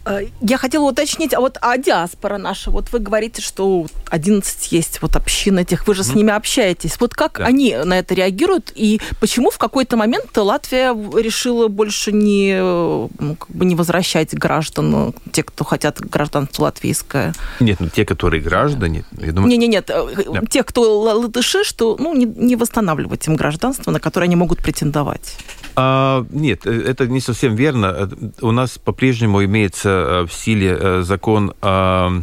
[0.09, 5.01] Э, я хотела уточнить, а вот а диаспора наша, вот вы говорите, что 11 есть
[5.01, 6.99] вот общин этих, вы же с ними общаетесь.
[6.99, 7.45] Вот как да.
[7.45, 13.49] они на это реагируют и почему в какой-то момент Латвия решила больше не, ну, как
[13.49, 17.33] бы не возвращать граждан, те, кто хотят гражданство латвийское?
[17.59, 19.49] Нет, ну те, которые граждане, я думаю...
[19.49, 20.41] Нет, нет, нет, да.
[20.49, 25.37] те, кто латыши, что ну, не, не восстанавливать им гражданство, на которое они могут претендовать.
[25.81, 27.85] А, нет, э, это не совсем верно.
[27.85, 28.07] Э,
[28.41, 32.21] у нас по-прежнему имеется э, в силе закон о,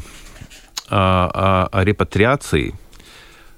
[0.90, 2.74] о, о репатриации.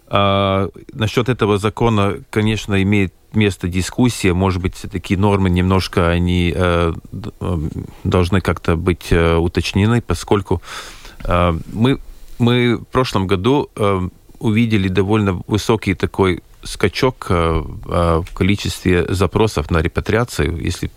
[0.07, 4.35] А, насчет этого закона, конечно, имеет место дискуссия.
[4.35, 6.55] Может быть, такие нормы немножко они
[8.05, 10.63] должны как-то быть уточнены, поскольку
[11.27, 11.99] мы,
[12.39, 13.69] мы в прошлом году
[14.39, 20.59] увидели довольно высокий такой скачок э, э, в количестве запросов на репатриацию.
[20.61, 20.91] Если,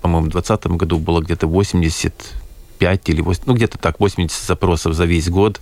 [0.00, 5.04] по-моему, в 2020 году было где-то 85 или 8, ну где-то так, 80 запросов за
[5.04, 5.60] весь год.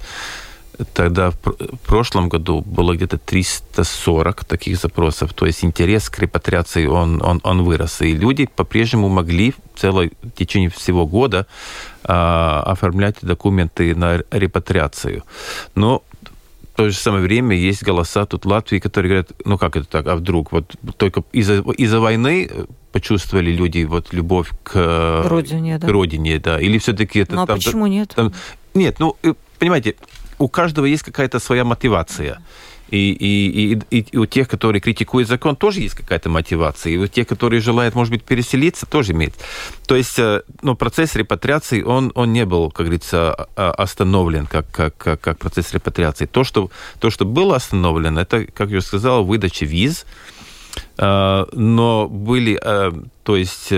[0.93, 5.33] Тогда в прошлом году было где-то 340 таких запросов.
[5.33, 8.03] То есть интерес к репатриации, он, он, он вырос.
[8.03, 11.47] И люди по-прежнему могли в, целой, в течение всего года
[12.05, 15.23] э, оформлять документы на репатриацию.
[15.75, 16.03] Но
[16.77, 20.17] то же самое время есть голоса тут Латвии, которые говорят, ну как это так, а
[20.17, 20.53] вдруг?
[20.53, 22.51] Вот только из-за из войны
[22.93, 25.87] почувствовали люди вот любовь к родине, да.
[25.87, 26.61] К родине, да.
[26.61, 27.35] Или все-таки это...
[27.35, 28.12] Ну а там, почему нет?
[28.15, 28.33] Там,
[28.75, 29.97] нет, ну, э, понимаете,
[30.39, 32.41] у каждого есть какая-то своя мотивация.
[32.90, 36.92] И, и, и, и у тех, которые критикуют закон, тоже есть какая-то мотивация.
[36.92, 39.35] И у тех, которые желают, может быть, переселиться, тоже имеет.
[39.87, 44.96] То есть э, ну, процесс репатриации, он, он не был, как говорится, остановлен как, как,
[44.96, 46.27] как, как процесс репатриации.
[46.27, 46.70] То что,
[47.01, 50.07] то, что было остановлено, это, как я уже сказал, выдача виз,
[50.99, 52.92] э, но были, э,
[53.25, 53.68] то есть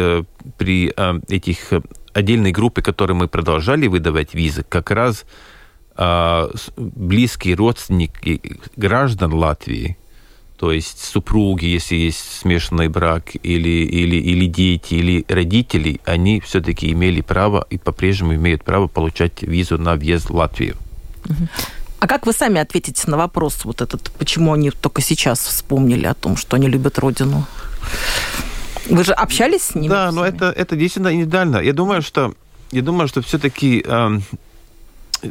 [0.59, 0.93] при
[1.33, 1.73] этих
[2.13, 5.58] отдельные группы, которые мы продолжали выдавать визы, как раз э,
[6.77, 8.41] близкие родственники
[8.77, 9.97] граждан Латвии,
[10.57, 16.91] то есть супруги, если есть смешанный брак, или, или, или дети, или родители, они все-таки
[16.91, 20.77] имели право и по-прежнему имеют право получать визу на въезд в Латвию.
[22.01, 26.15] А как вы сами ответите на вопрос вот этот, почему они только сейчас вспомнили о
[26.15, 27.45] том, что они любят родину?
[28.89, 29.89] Вы же общались с ними?
[29.89, 31.59] Да, но это, это действительно индивидуально.
[31.59, 32.35] Я думаю, что,
[32.73, 34.19] я думаю, что все-таки э,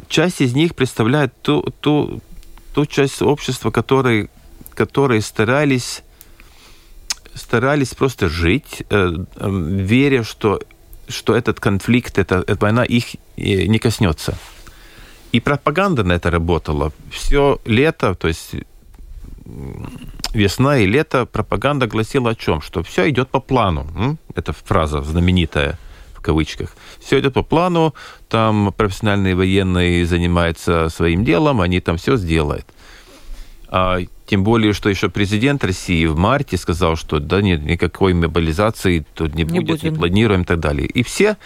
[0.08, 2.20] часть из них представляет ту, ту,
[2.74, 4.28] ту часть общества, которые,
[4.74, 6.02] которые старались,
[7.34, 10.60] старались просто жить, э, э, веря, что,
[11.08, 14.38] что этот конфликт, эта, эта война их э, не коснется.
[15.32, 16.92] И пропаганда на это работала.
[17.10, 18.54] Все лето, то есть
[20.32, 22.60] весна и лето, пропаганда гласила о чем?
[22.60, 24.18] Что все идет по плану.
[24.34, 25.78] Это фраза знаменитая
[26.18, 26.76] в кавычках.
[27.00, 27.94] Все идет по плану,
[28.28, 32.66] там профессиональные военные занимаются своим делом, они там все сделают.
[33.70, 39.04] А, тем более, что еще президент России в марте сказал, что да нет, никакой мобилизации
[39.14, 39.92] тут не, не будет, будем.
[39.92, 40.86] не планируем и так далее.
[40.86, 41.36] И все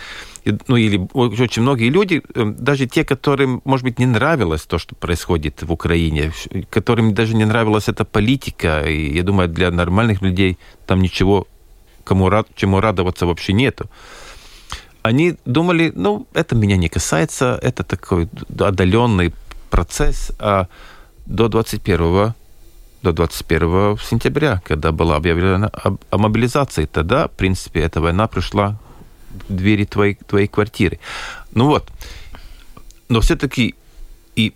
[0.67, 4.95] ну или очень многие люди, эм, даже те, которым, может быть, не нравилось то, что
[4.95, 6.33] происходит в Украине,
[6.71, 11.47] которым даже не нравилась эта политика, и я думаю, для нормальных людей там ничего,
[12.05, 13.89] кому рад, чему радоваться вообще нету.
[15.03, 19.35] Они думали, ну, это меня не касается, это такой отдаленный
[19.71, 20.67] процесс, а
[21.27, 22.35] до 21
[23.03, 25.71] до 21 сентября, когда была объявлена
[26.11, 26.87] о, мобилизации.
[26.87, 28.79] Тогда, в принципе, эта война пришла
[29.49, 31.01] двери твоей, твоей квартиры.
[31.53, 31.91] Ну вот.
[33.09, 33.75] Но все-таки
[34.37, 34.53] и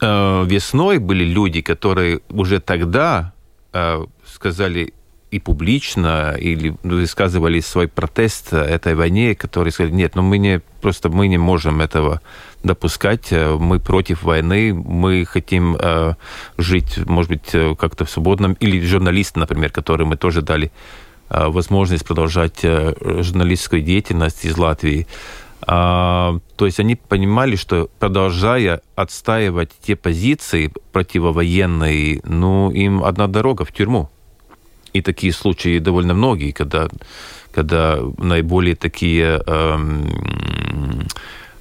[0.00, 3.32] э, весной были люди, которые уже тогда
[3.72, 4.94] э, сказали
[5.30, 11.08] и публично, или высказывали свой протест этой войне, которые сказали, нет, ну мы не, просто
[11.08, 12.20] мы не можем этого
[12.62, 16.14] допускать, мы против войны, мы хотим э,
[16.58, 20.72] жить, может быть, э, как-то в свободном, или журналисты, например, которые мы тоже дали
[21.28, 25.06] Э, возможность продолжать э, журналистскую деятельность из Латвии.
[25.68, 33.64] А, то есть они понимали, что продолжая отстаивать те позиции противовоенные, ну, им одна дорога
[33.64, 34.08] в тюрьму.
[34.96, 36.88] И такие случаи довольно многие, когда,
[37.52, 41.06] когда наиболее такие эм,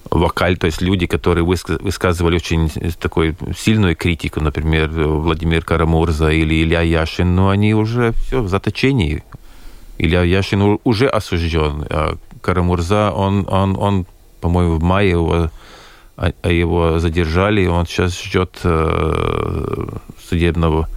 [0.09, 2.69] вокаль, то есть люди, которые высказывали очень
[2.99, 9.23] такую сильную критику, например, Владимир Карамурза или Илья Яшин, но они уже все в заточении,
[9.97, 11.85] Илья Яшин уже осужден.
[11.89, 14.05] А Карамурза, он, он, он
[14.39, 15.49] по-моему, в мае его,
[16.15, 19.87] а, а его задержали, он сейчас ждет э,
[20.29, 20.87] судебного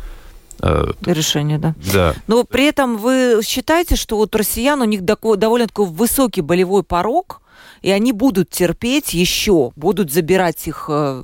[0.60, 1.74] э, решения, да.
[1.92, 2.14] Да.
[2.26, 7.40] Но при этом вы считаете, что вот россиян, у них довольно такой высокий болевой порог,
[7.82, 11.22] и они будут терпеть еще, будут забирать их, э,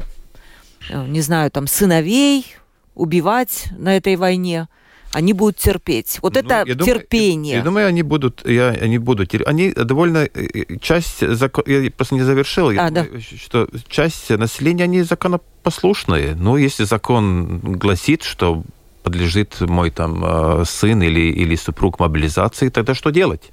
[0.90, 2.46] не знаю, там, сыновей,
[2.94, 4.68] убивать на этой войне
[5.14, 6.18] они будут терпеть.
[6.22, 7.58] Вот ну, это я терпение.
[7.58, 11.90] Думаю, я думаю, они будут, я, они будут, они довольно э, э, часть закон, я
[11.90, 13.36] просто не завершил, я а, думаю, да.
[13.38, 16.34] что часть населения они законопослушные.
[16.34, 18.64] Ну, если закон гласит, что
[19.04, 23.52] подлежит мой там э, сын или или супруг мобилизации, тогда что делать?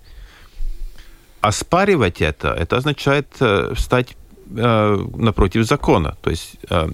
[1.41, 3.27] Оспаривать это, это означает
[3.77, 4.15] стать
[4.57, 6.15] э, напротив закона.
[6.21, 6.89] То есть, э,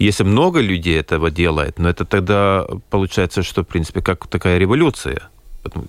[0.00, 5.20] если много людей этого делает, но это тогда получается, что, в принципе, как такая революция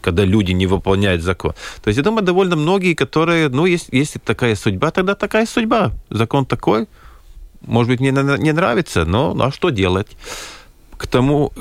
[0.01, 1.53] когда люди не выполняют закон.
[1.82, 5.91] То есть, я думаю, довольно многие, которые, ну, если, если такая судьба, тогда такая судьба.
[6.10, 6.88] Закон такой,
[7.62, 10.08] может быть, мне не нравится, но ну, а что делать?
[10.99, 11.51] К тому,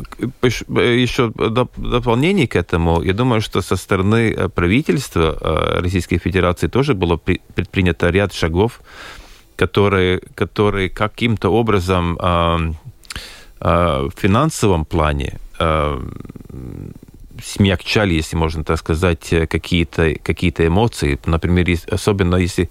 [0.42, 1.32] еще
[1.76, 7.16] дополнение к этому, я думаю, что со стороны э, правительства э, Российской Федерации тоже было
[7.16, 8.80] предпринято ряд шагов
[9.58, 12.72] которые, которые каким-то образом э,
[13.60, 16.00] э, в финансовом плане э,
[17.44, 21.18] смягчали, если можно так сказать, какие-то какие эмоции.
[21.26, 22.70] Например, особенно если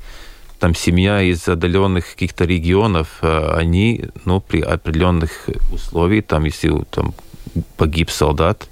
[0.60, 7.14] там семья из отдаленных каких-то регионов, они, ну, при определенных условиях, там, если там
[7.78, 8.68] погиб солдат,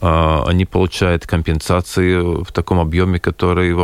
[0.00, 3.74] они получают компенсацию в таком объеме, который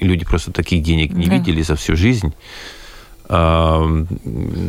[0.00, 1.34] люди просто таких денег не да.
[1.34, 2.32] видели за всю жизнь.
[3.32, 3.78] А,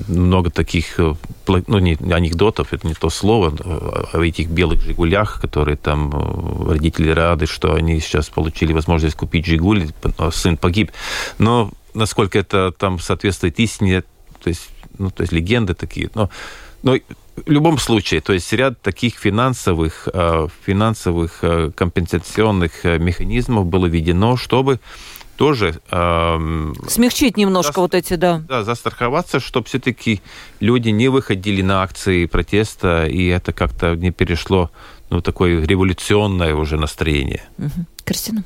[0.08, 1.16] много таких, э,
[1.48, 3.52] ну, не анекдотов, это не то слово,
[4.14, 9.48] о этих белых «Жигулях», которые там э, родители рады, что они сейчас получили возможность купить
[9.48, 9.88] «Жигуль»,
[10.20, 10.92] а сын погиб.
[11.40, 14.04] Но насколько это там соответствует истине,
[14.44, 16.12] то есть, ну, то есть легенды такие.
[16.14, 16.30] Но,
[16.84, 16.98] но
[17.44, 21.44] в любом случае, то есть ряд таких финансовых, э, финансовых
[21.74, 24.80] компенсационных механизмов было введено, чтобы
[25.38, 25.80] тоже...
[25.92, 28.44] Э, Смягчить немножко за, вот эти, да.
[28.48, 30.22] Да, застраховаться, чтобы все-таки
[30.60, 34.72] люди не выходили на акции протеста, и это как-то не перешло
[35.10, 37.44] ну, такое революционное уже настроение.
[37.58, 37.86] Угу.
[38.06, 38.44] Кристина?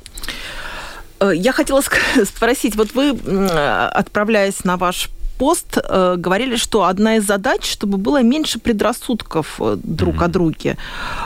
[1.20, 1.82] Э, я хотела
[2.24, 8.22] спросить, вот вы, отправляясь на ваш пост э, говорили, что одна из задач, чтобы было
[8.22, 10.24] меньше предрассудков э, друг mm-hmm.
[10.24, 10.76] о друге.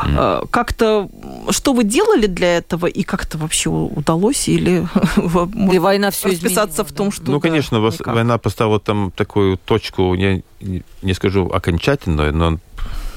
[0.04, 0.42] Mm-hmm.
[0.42, 1.08] Э, как-то
[1.50, 4.86] что вы делали для этого и как это вообще удалось или,
[5.70, 10.14] или война все расписаться в том, что ну конечно да, война поставила там такую точку,
[10.14, 12.58] я не скажу окончательную, но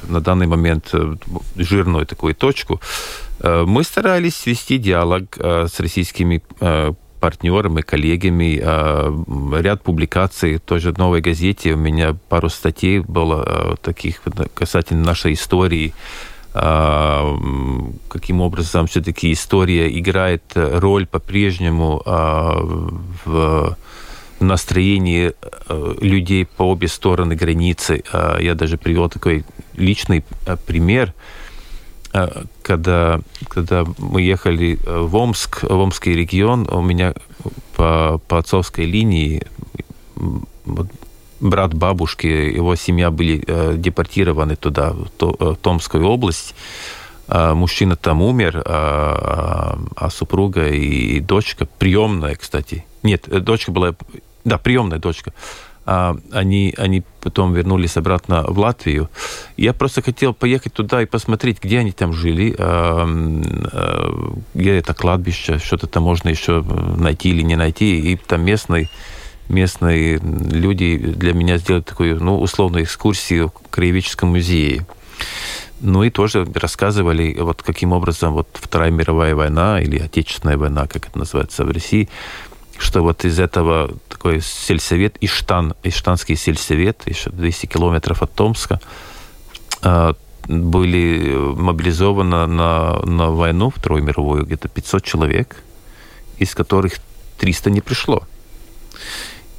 [0.04, 1.16] на данный момент э,
[1.56, 2.82] жирную такую точку.
[3.40, 6.42] Э, мы старались вести диалог с российскими
[7.24, 8.62] партнерами, коллегами.
[9.62, 11.72] Ряд публикаций тоже в «Новой газете».
[11.74, 14.22] У меня пару статей было таких
[14.54, 15.94] касательно нашей истории
[18.10, 23.78] каким образом все-таки история играет роль по-прежнему в
[24.40, 25.32] настроении
[26.04, 28.04] людей по обе стороны границы.
[28.40, 29.46] Я даже привел такой
[29.78, 30.24] личный
[30.68, 31.14] пример–
[32.62, 37.14] когда, когда мы ехали э, в Омск, в Омский регион, у меня
[37.76, 39.42] по, по отцовской линии
[41.40, 46.56] брат бабушки, его семья были э, депортированы туда, в, то, э, в Томскую область.
[47.28, 52.86] А мужчина там умер, а, а, супруга и дочка, приемная, кстати.
[53.02, 53.96] Нет, дочка была,
[54.44, 55.34] да, приемная дочка
[55.86, 59.10] они, они потом вернулись обратно в Латвию.
[59.58, 64.94] Я просто хотел поехать туда и посмотреть, где они там жили, а, а, где это
[64.94, 68.14] кладбище, что-то там можно еще найти или не найти.
[68.14, 68.90] И там местные,
[69.50, 74.86] местные люди для меня сделали такую, ну, условную экскурсию в краеведческом музее.
[75.82, 81.08] Ну и тоже рассказывали, вот каким образом вот Вторая мировая война или Отечественная война, как
[81.08, 82.08] это называется в России,
[82.78, 88.80] что вот из этого такой сельсовет, Иштан, Иштанский сельсовет, еще 200 километров от Томска,
[89.82, 90.16] а,
[90.48, 95.58] были мобилизованы на, на войну Вторую мировую где-то 500 человек,
[96.38, 96.94] из которых
[97.38, 98.24] 300 не пришло.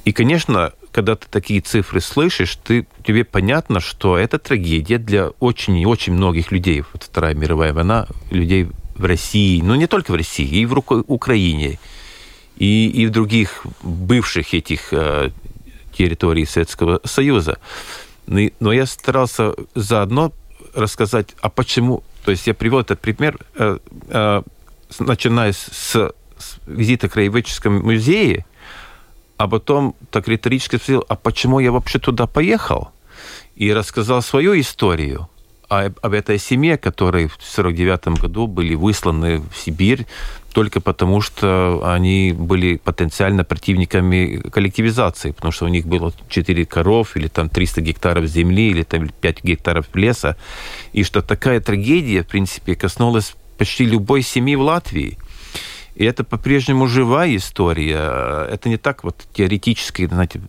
[0.03, 5.77] И, конечно, когда ты такие цифры слышишь, ты, тебе понятно, что это трагедия для очень
[5.77, 6.83] и очень многих людей.
[6.93, 11.79] Вот Вторая мировая война, людей в России, но не только в России, и в Украине,
[12.57, 15.31] и, и в других бывших этих э,
[15.93, 17.57] территорий Советского Союза.
[18.27, 20.31] Но я старался заодно
[20.73, 22.03] рассказать, а почему...
[22.23, 23.77] То есть я привел этот пример, э,
[24.09, 24.41] э,
[24.99, 26.13] начиная с,
[26.65, 28.45] визита к краеведческому музее,
[29.37, 32.89] а потом так риторически спросил, а почему я вообще туда поехал?
[33.55, 35.29] И рассказал свою историю
[35.69, 40.05] об, этой семье, которые в 1949 году были высланы в Сибирь
[40.53, 47.17] только потому, что они были потенциально противниками коллективизации, потому что у них было 4 коров,
[47.17, 50.37] или там 300 гектаров земли, или там 5 гектаров леса,
[50.93, 55.17] и что такая трагедия, в принципе, коснулась почти любой семьи в Латвии.
[55.95, 58.47] И это по-прежнему живая история.
[58.49, 60.41] Это не так вот теоретически, знаете,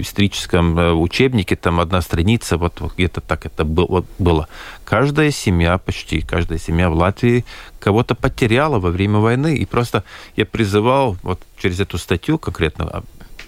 [0.00, 4.48] историческом э, учебнике там одна страница, вот где-то так это было.
[4.84, 7.44] Каждая семья, почти каждая семья в Латвии
[7.78, 9.56] кого-то потеряла во время войны.
[9.56, 10.04] И просто
[10.36, 13.02] я призывал вот через эту статью конкретно, а,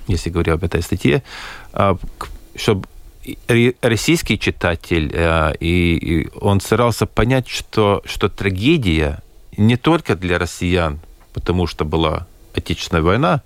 [0.08, 1.22] если говорю об этой статье,
[1.72, 1.96] а,
[2.56, 2.86] чтобы
[3.80, 9.22] российский читатель, э, и он старался понять, что, что трагедия
[9.56, 11.00] не только для россиян,
[11.32, 13.42] потому что была Отечественная война,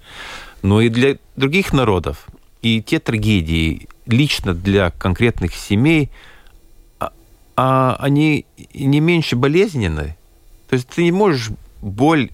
[0.63, 2.27] но и для других народов.
[2.67, 6.11] И те трагедии лично для конкретных семей,
[6.99, 7.13] а,
[7.55, 8.45] а они
[8.75, 10.17] не меньше болезненны.
[10.69, 11.51] То есть ты не можешь
[11.81, 12.29] боль,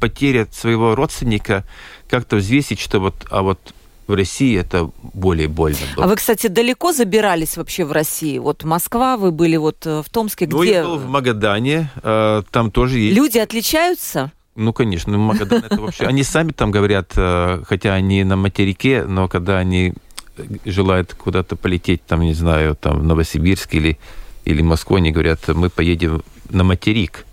[0.00, 1.64] потеря своего родственника
[2.10, 3.72] как-то взвесить, что вот, а вот
[4.08, 6.06] в России это более больно было.
[6.06, 8.38] А вы, кстати, далеко забирались вообще в России?
[8.38, 10.56] Вот Москва, вы были вот э, в Томске, где...
[10.56, 13.16] Ну, я был в Магадане, э, там тоже есть...
[13.16, 14.32] Люди отличаются?
[14.58, 16.04] Ну, конечно, ну, Магадан это вообще...
[16.04, 19.94] Они сами там говорят, э, хотя они на материке, но когда они
[20.64, 23.98] желают куда-то полететь, там, не знаю, там, в Новосибирск или,
[24.44, 27.24] или Москву, они говорят, мы поедем на материк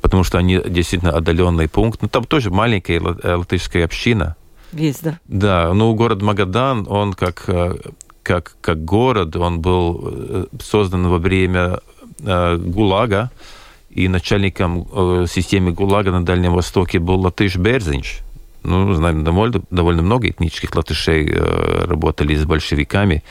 [0.00, 2.02] потому что они действительно отдаленный пункт.
[2.02, 4.36] Но ну, там тоже маленькая э, латышская община.
[4.72, 5.18] Есть, да?
[5.28, 7.74] Да, ну город Магадан, он как, э,
[8.22, 11.80] как, как город, он был создан во время
[12.20, 13.30] ГУЛАГа,
[13.94, 18.20] и начальником э, системы ГУЛАГа на Дальнем Востоке был Латыш Берзинч.
[18.64, 23.22] ну, знаем, довольно, довольно много этнических латышей э, работали с большевиками.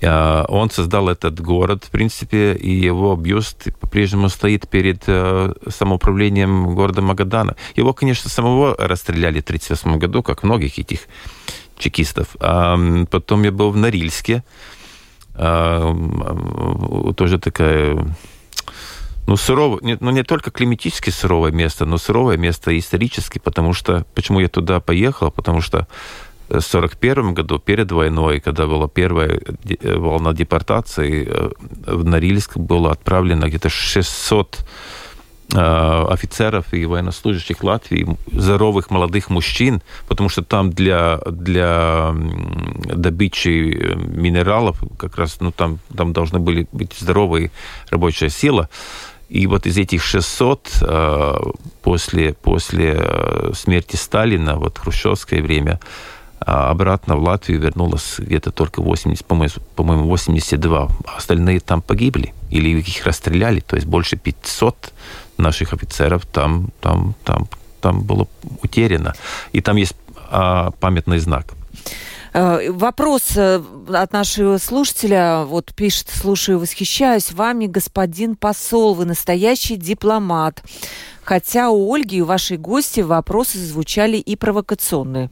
[0.00, 6.74] Э, он создал этот город, в принципе, и его бюст по-прежнему стоит перед э, самоуправлением
[6.74, 7.56] города Магадана.
[7.74, 11.00] Его, конечно, самого расстреляли в 1938 году, как многих этих
[11.76, 12.36] чекистов.
[12.40, 12.78] А
[13.10, 14.44] потом я был в Норильске,
[17.16, 18.04] тоже такая
[19.28, 24.06] ну, суровое, не, ну, не только климатически суровое место, но суровое место исторически, потому что...
[24.14, 25.30] Почему я туда поехал?
[25.30, 25.86] Потому что
[26.46, 31.50] в 1941 году, перед войной, когда была первая э, волна депортации, э,
[31.86, 34.60] в Норильск было отправлено где-то 600
[35.52, 44.82] э, офицеров и военнослужащих Латвии, здоровых молодых мужчин, потому что там для, для добычи минералов
[44.98, 47.50] как раз ну, там, там должны были быть здоровые
[47.90, 48.70] рабочая сила.
[49.28, 51.34] И вот из этих 600 э,
[51.82, 55.80] после, после э, смерти Сталина, вот хрущевское время,
[56.40, 60.88] э, обратно в Латвию вернулось где-то только 80, по-моему, 82.
[61.04, 63.60] А остальные там погибли или их расстреляли.
[63.60, 64.92] То есть больше 500
[65.36, 67.48] наших офицеров там, там, там,
[67.80, 68.26] там было
[68.62, 69.14] утеряно.
[69.52, 69.94] И там есть
[70.30, 71.54] а, памятный знак.
[72.32, 79.76] Э, вопрос э, от нашего слушателя, вот пишет, слушаю, восхищаюсь вами, господин посол, вы настоящий
[79.76, 80.62] дипломат.
[81.22, 85.30] Хотя у Ольги и вашей гости вопросы звучали и провокационные.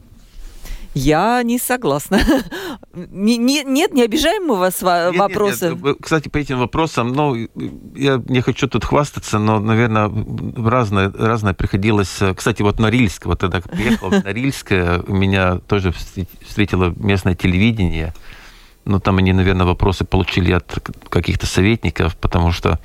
[0.99, 2.21] Я не согласна.
[2.95, 5.75] не, нет, не обижаем мы вас нет, вопросом.
[5.75, 5.97] Нет, нет.
[6.01, 7.35] Кстати, по этим вопросам, ну,
[7.95, 10.11] я не хочу тут хвастаться, но, наверное,
[10.57, 12.19] разное, разное приходилось.
[12.35, 15.93] Кстати, вот Норильск, вот тогда приехал в Норильск, меня тоже
[16.47, 18.15] встретило местное телевидение.
[18.87, 20.79] Ну, там они, наверное, вопросы получили от
[21.11, 22.81] каких-то советников, потому что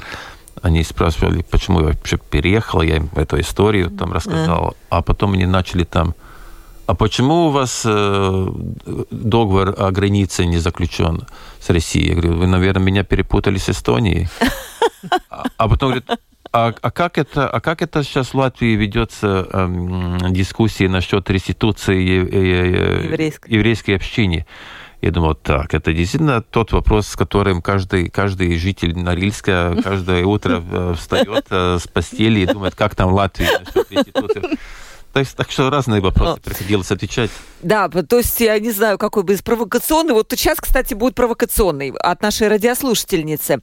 [0.61, 5.45] они спрашивали, почему я вообще переехал, я им эту историю там рассказал, а потом они
[5.45, 6.13] начали там
[6.91, 8.47] а почему у вас э,
[9.11, 11.25] договор о границе не заключен
[11.61, 12.09] с Россией?
[12.09, 14.27] Я говорю, вы, наверное, меня перепутали с Эстонией.
[15.29, 16.09] А, а потом говорит,
[16.51, 21.97] а, а, как это, а как это сейчас в Латвии ведется э, дискуссии насчет реституции
[21.97, 23.49] э, э, еврейской.
[23.51, 24.45] еврейской общине?
[25.01, 30.61] Я думал, так, это действительно тот вопрос, с которым каждый, каждый житель Норильска каждое утро
[30.61, 34.59] э, встает э, с постели и думает, как там в Латвии насчет реституции.
[35.13, 37.31] То есть, так что разные вопросы ну, приходилось отвечать.
[37.61, 40.13] Да, то есть я не знаю, какой бы из провокационный.
[40.13, 43.61] Вот сейчас, кстати, будет провокационный от нашей радиослушательницы.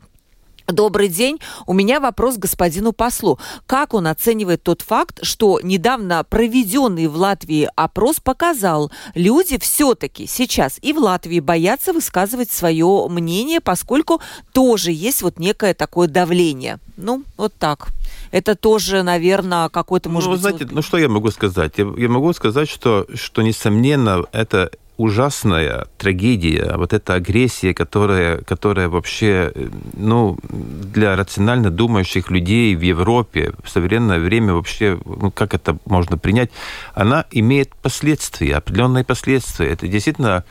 [0.69, 1.39] Добрый день.
[1.67, 3.39] У меня вопрос к господину послу.
[3.67, 10.79] Как он оценивает тот факт, что недавно проведенный в Латвии опрос показал, люди все-таки сейчас
[10.83, 14.21] и в Латвии боятся высказывать свое мнение, поскольку
[14.53, 16.81] тоже есть вот некое такое давление.
[16.99, 17.89] Ну, вот так.
[18.31, 20.41] Это тоже, наверное, какой-то, может ну, быть...
[20.43, 21.79] знаете, ну что я могу сказать?
[21.79, 28.89] Я, я могу сказать, что, что, несомненно, это ужасная трагедия, вот эта агрессия, которая, которая
[28.89, 29.53] вообще,
[29.95, 36.19] ну, для рационально думающих людей в Европе в современное время вообще, ну, как это можно
[36.19, 36.51] принять,
[36.95, 39.69] она имеет последствия, определенные последствия.
[39.69, 40.45] Это действительно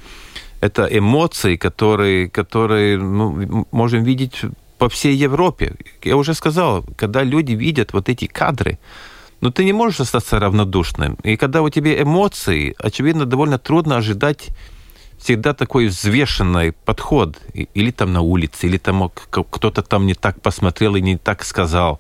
[0.62, 4.42] это эмоции, которые, которые ну, можем видеть
[4.78, 5.76] по всей Европе.
[6.04, 8.80] Я уже сказал, когда люди видят вот эти кадры,
[9.42, 11.16] но ты не можешь остаться равнодушным.
[11.24, 14.50] И когда у тебя эмоции, очевидно, довольно трудно ожидать
[15.18, 17.38] всегда такой взвешенный подход.
[17.54, 22.00] Или там на улице, или там кто-то там не так посмотрел и не так сказал.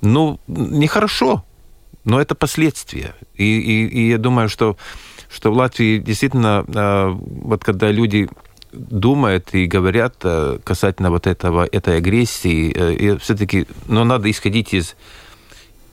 [0.00, 1.44] Ну, нехорошо,
[2.04, 3.14] но это последствия.
[3.34, 4.76] И, и, и я думаю, что,
[5.30, 8.28] что в Латвии действительно, а, вот когда люди
[8.72, 14.96] думают и говорят э, касательно вот этого, этой агрессии, э, все-таки, ну, надо исходить из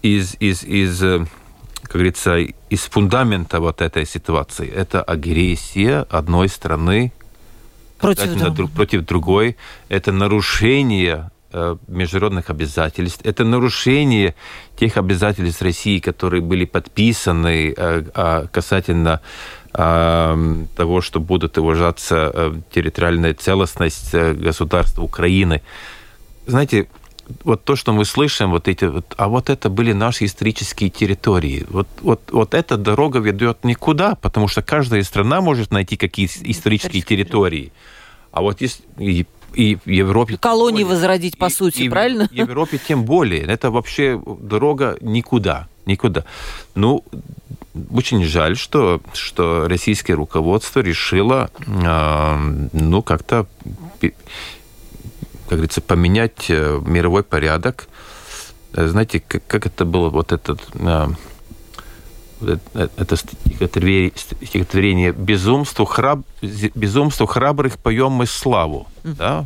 [0.02, 1.26] из, из, из э,
[1.84, 4.70] как говорится, из фундамента вот этой ситуации.
[4.70, 7.12] Это агрессия одной страны
[8.00, 9.58] против, друг, против другой.
[9.90, 13.22] Это нарушение э, международных обязательств.
[13.24, 14.36] Это нарушение
[14.78, 19.22] тех обязательств России, которые были подписаны э, а, касательно
[19.74, 25.62] того, что будут уважаться территориальная целостность государства Украины.
[26.46, 26.90] Знаете,
[27.44, 31.66] вот то, что мы слышим, вот эти, вот, а вот это были наши исторические территории.
[31.70, 37.02] Вот, вот, вот эта дорога ведет никуда, потому что каждая страна может найти какие-то исторические
[37.02, 37.72] территории.
[38.32, 40.38] А вот есть и, и в Европе...
[40.38, 42.28] Колонии возродить, по и, сути, и правильно?
[42.28, 43.42] В Европе тем более.
[43.42, 45.68] Это вообще дорога никуда.
[45.86, 46.26] Никуда.
[46.76, 47.04] Ну,
[47.92, 53.48] очень жаль, что, что российское руководство решило, э, ну, как-то
[55.52, 57.90] как говорится, поменять э, мировой порядок.
[58.74, 60.62] Э, знаете, как, как это было, вот этот...
[60.76, 61.10] Э,
[62.40, 68.88] это стихотворение, «Безумству, храб, «Безумству храбрых поем мы славу».
[69.04, 69.16] Mm-hmm.
[69.18, 69.46] Да?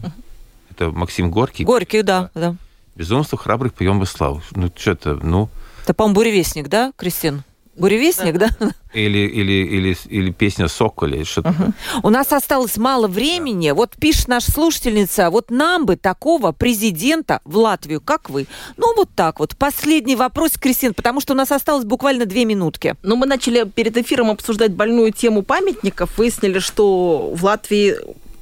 [0.70, 1.64] Это Максим Горький.
[1.64, 2.30] Горький, да.
[2.36, 2.56] да.
[2.96, 4.44] «Безумству храбрых поем мы славу».
[4.52, 5.50] Ну, что-то, ну...
[5.86, 7.44] Это, по-моему, «Буревестник», да, Кристин?
[7.78, 8.50] Буревестник, да?
[8.60, 8.72] да?
[8.94, 11.26] Или, или, или, или песня «Соколи».
[11.38, 11.74] Угу.
[12.04, 13.70] У нас осталось мало времени.
[13.70, 13.76] Да.
[13.76, 18.48] Вот пишет наша слушательница, вот нам бы такого президента в Латвию, как вы.
[18.78, 19.58] Ну, вот так вот.
[19.58, 22.96] Последний вопрос, Кристин, потому что у нас осталось буквально две минутки.
[23.04, 26.18] Ну, мы начали перед эфиром обсуждать больную тему памятников.
[26.18, 27.96] Выяснили, что в Латвии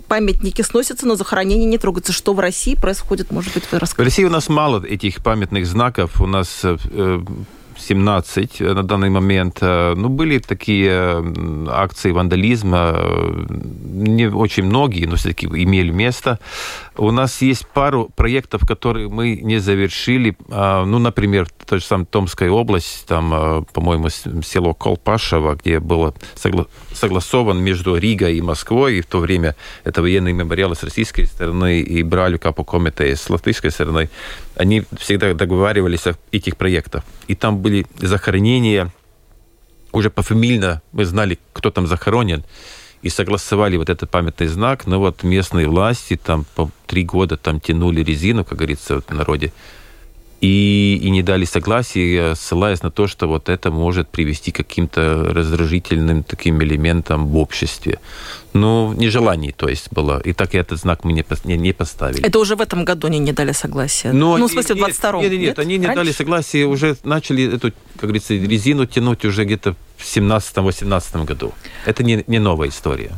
[0.07, 2.13] памятники сносятся, но захоронения не трогаются.
[2.13, 4.03] Что в России происходит, может быть, вы расскажете?
[4.03, 6.21] В России у нас мало этих памятных знаков.
[6.21, 6.77] У нас э,
[7.77, 9.57] 17 э, на данный момент.
[9.61, 11.23] Э, ну, были такие
[11.69, 13.45] акции вандализма, э,
[13.93, 16.39] не очень многие, но все-таки имели место.
[16.97, 20.35] У нас есть пару проектов, которые мы не завершили.
[20.49, 27.59] Ну, например, та же самая Томская область, там, по-моему, село Колпашево, где было согла согласован
[27.61, 32.03] между Ригой и Москвой, и в то время это военный мемориал с российской стороны и
[32.03, 34.09] Бралю Капу Комите с латвийской стороны.
[34.55, 37.03] Они всегда договаривались о этих проектах.
[37.27, 38.91] И там были захоронения.
[39.91, 42.43] Уже пофамильно, мы знали, кто там захоронен
[43.03, 47.59] и согласовали вот этот памятный знак, но вот местные власти там по три года там
[47.59, 49.51] тянули резину, как говорится в народе,
[50.43, 55.31] и, и не дали согласия, ссылаясь на то, что вот это может привести к каким-то
[55.33, 57.99] раздражительным таким элементам в обществе.
[58.51, 60.19] Ну, нежелание, то есть, было.
[60.19, 62.25] И так этот знак мы не, не, не поставили.
[62.25, 64.11] Это уже в этом году они не дали согласия?
[64.11, 65.21] Но ну, в смысле, в 22-м?
[65.21, 66.03] Нет, нет, нет, они не Раньше?
[66.03, 71.53] дали согласия, уже начали эту, как говорится, резину тянуть уже где-то в 17-18 году.
[71.85, 73.11] Это не, не новая история.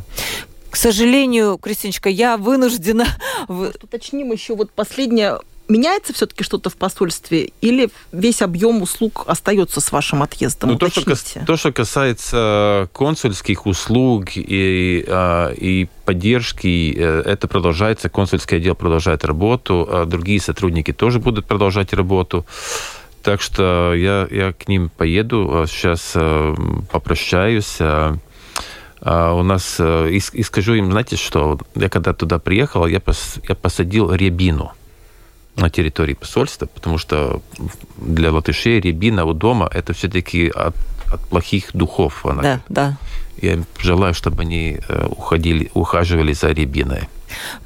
[0.70, 3.06] К сожалению, Кристиночка, я вынуждена...
[3.48, 9.92] Уточним еще вот последнее меняется все-таки что-то в посольстве или весь объем услуг остается с
[9.92, 10.70] вашим отъездом?
[10.70, 11.02] Ну, то, что,
[11.46, 19.24] то, что касается консульских услуг и, а, и поддержки, э, это продолжается, консульский отдел продолжает
[19.24, 22.46] работу, а другие сотрудники тоже будут продолжать работу.
[23.22, 26.54] Так что я, я к ним поеду, сейчас э,
[26.90, 27.78] попрощаюсь.
[29.00, 33.36] У нас, э, и, и скажу им, знаете что, я когда туда приехал, я, пос,
[33.48, 34.72] я посадил рябину
[35.56, 37.42] на территории посольства, потому что
[37.96, 40.74] для латышей рябина у дома это все-таки от,
[41.12, 42.26] от плохих духов.
[42.26, 42.96] Она, да, да.
[43.40, 47.08] Я желаю, чтобы они э, уходили, ухаживали за рябиной.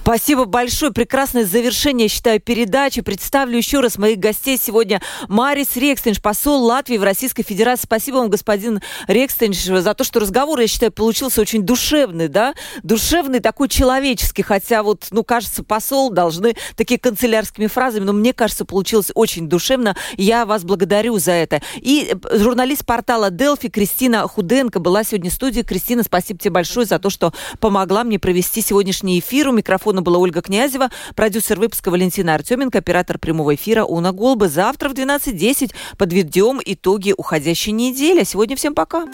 [0.03, 0.93] Спасибо большое.
[0.93, 3.01] Прекрасное завершение, считаю, передачи.
[3.01, 5.01] Представлю еще раз моих гостей сегодня.
[5.29, 7.85] Марис Рекстенш, посол Латвии в Российской Федерации.
[7.85, 12.55] Спасибо вам, господин Рекстенш, за то, что разговор, я считаю, получился очень душевный, да?
[12.83, 14.43] Душевный, такой человеческий.
[14.43, 19.97] Хотя вот, ну, кажется, посол должны такие канцелярскими фразами, но мне кажется, получилось очень душевно.
[20.17, 21.61] Я вас благодарю за это.
[21.77, 25.63] И э, журналист портала Делфи Кристина Худенко была сегодня в студии.
[25.63, 29.50] Кристина, спасибо тебе большое за то, что помогла мне провести сегодняшний эфир.
[29.51, 34.49] У микрофона была Ольга Князева, продюсер выпуска Валентина Артеменко, оператор прямого эфира Уна Голбы.
[34.49, 38.21] Завтра в 12.10 подведем итоги уходящей недели.
[38.21, 39.07] А сегодня всем пока.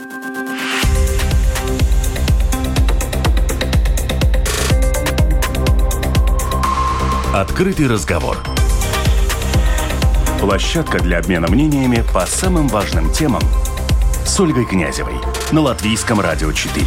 [7.33, 8.37] Открытый разговор.
[10.39, 13.43] Площадка для обмена мнениями по самым важным темам
[14.27, 15.17] с Ольгой Князевой
[15.51, 16.85] на Латвийском радио 4.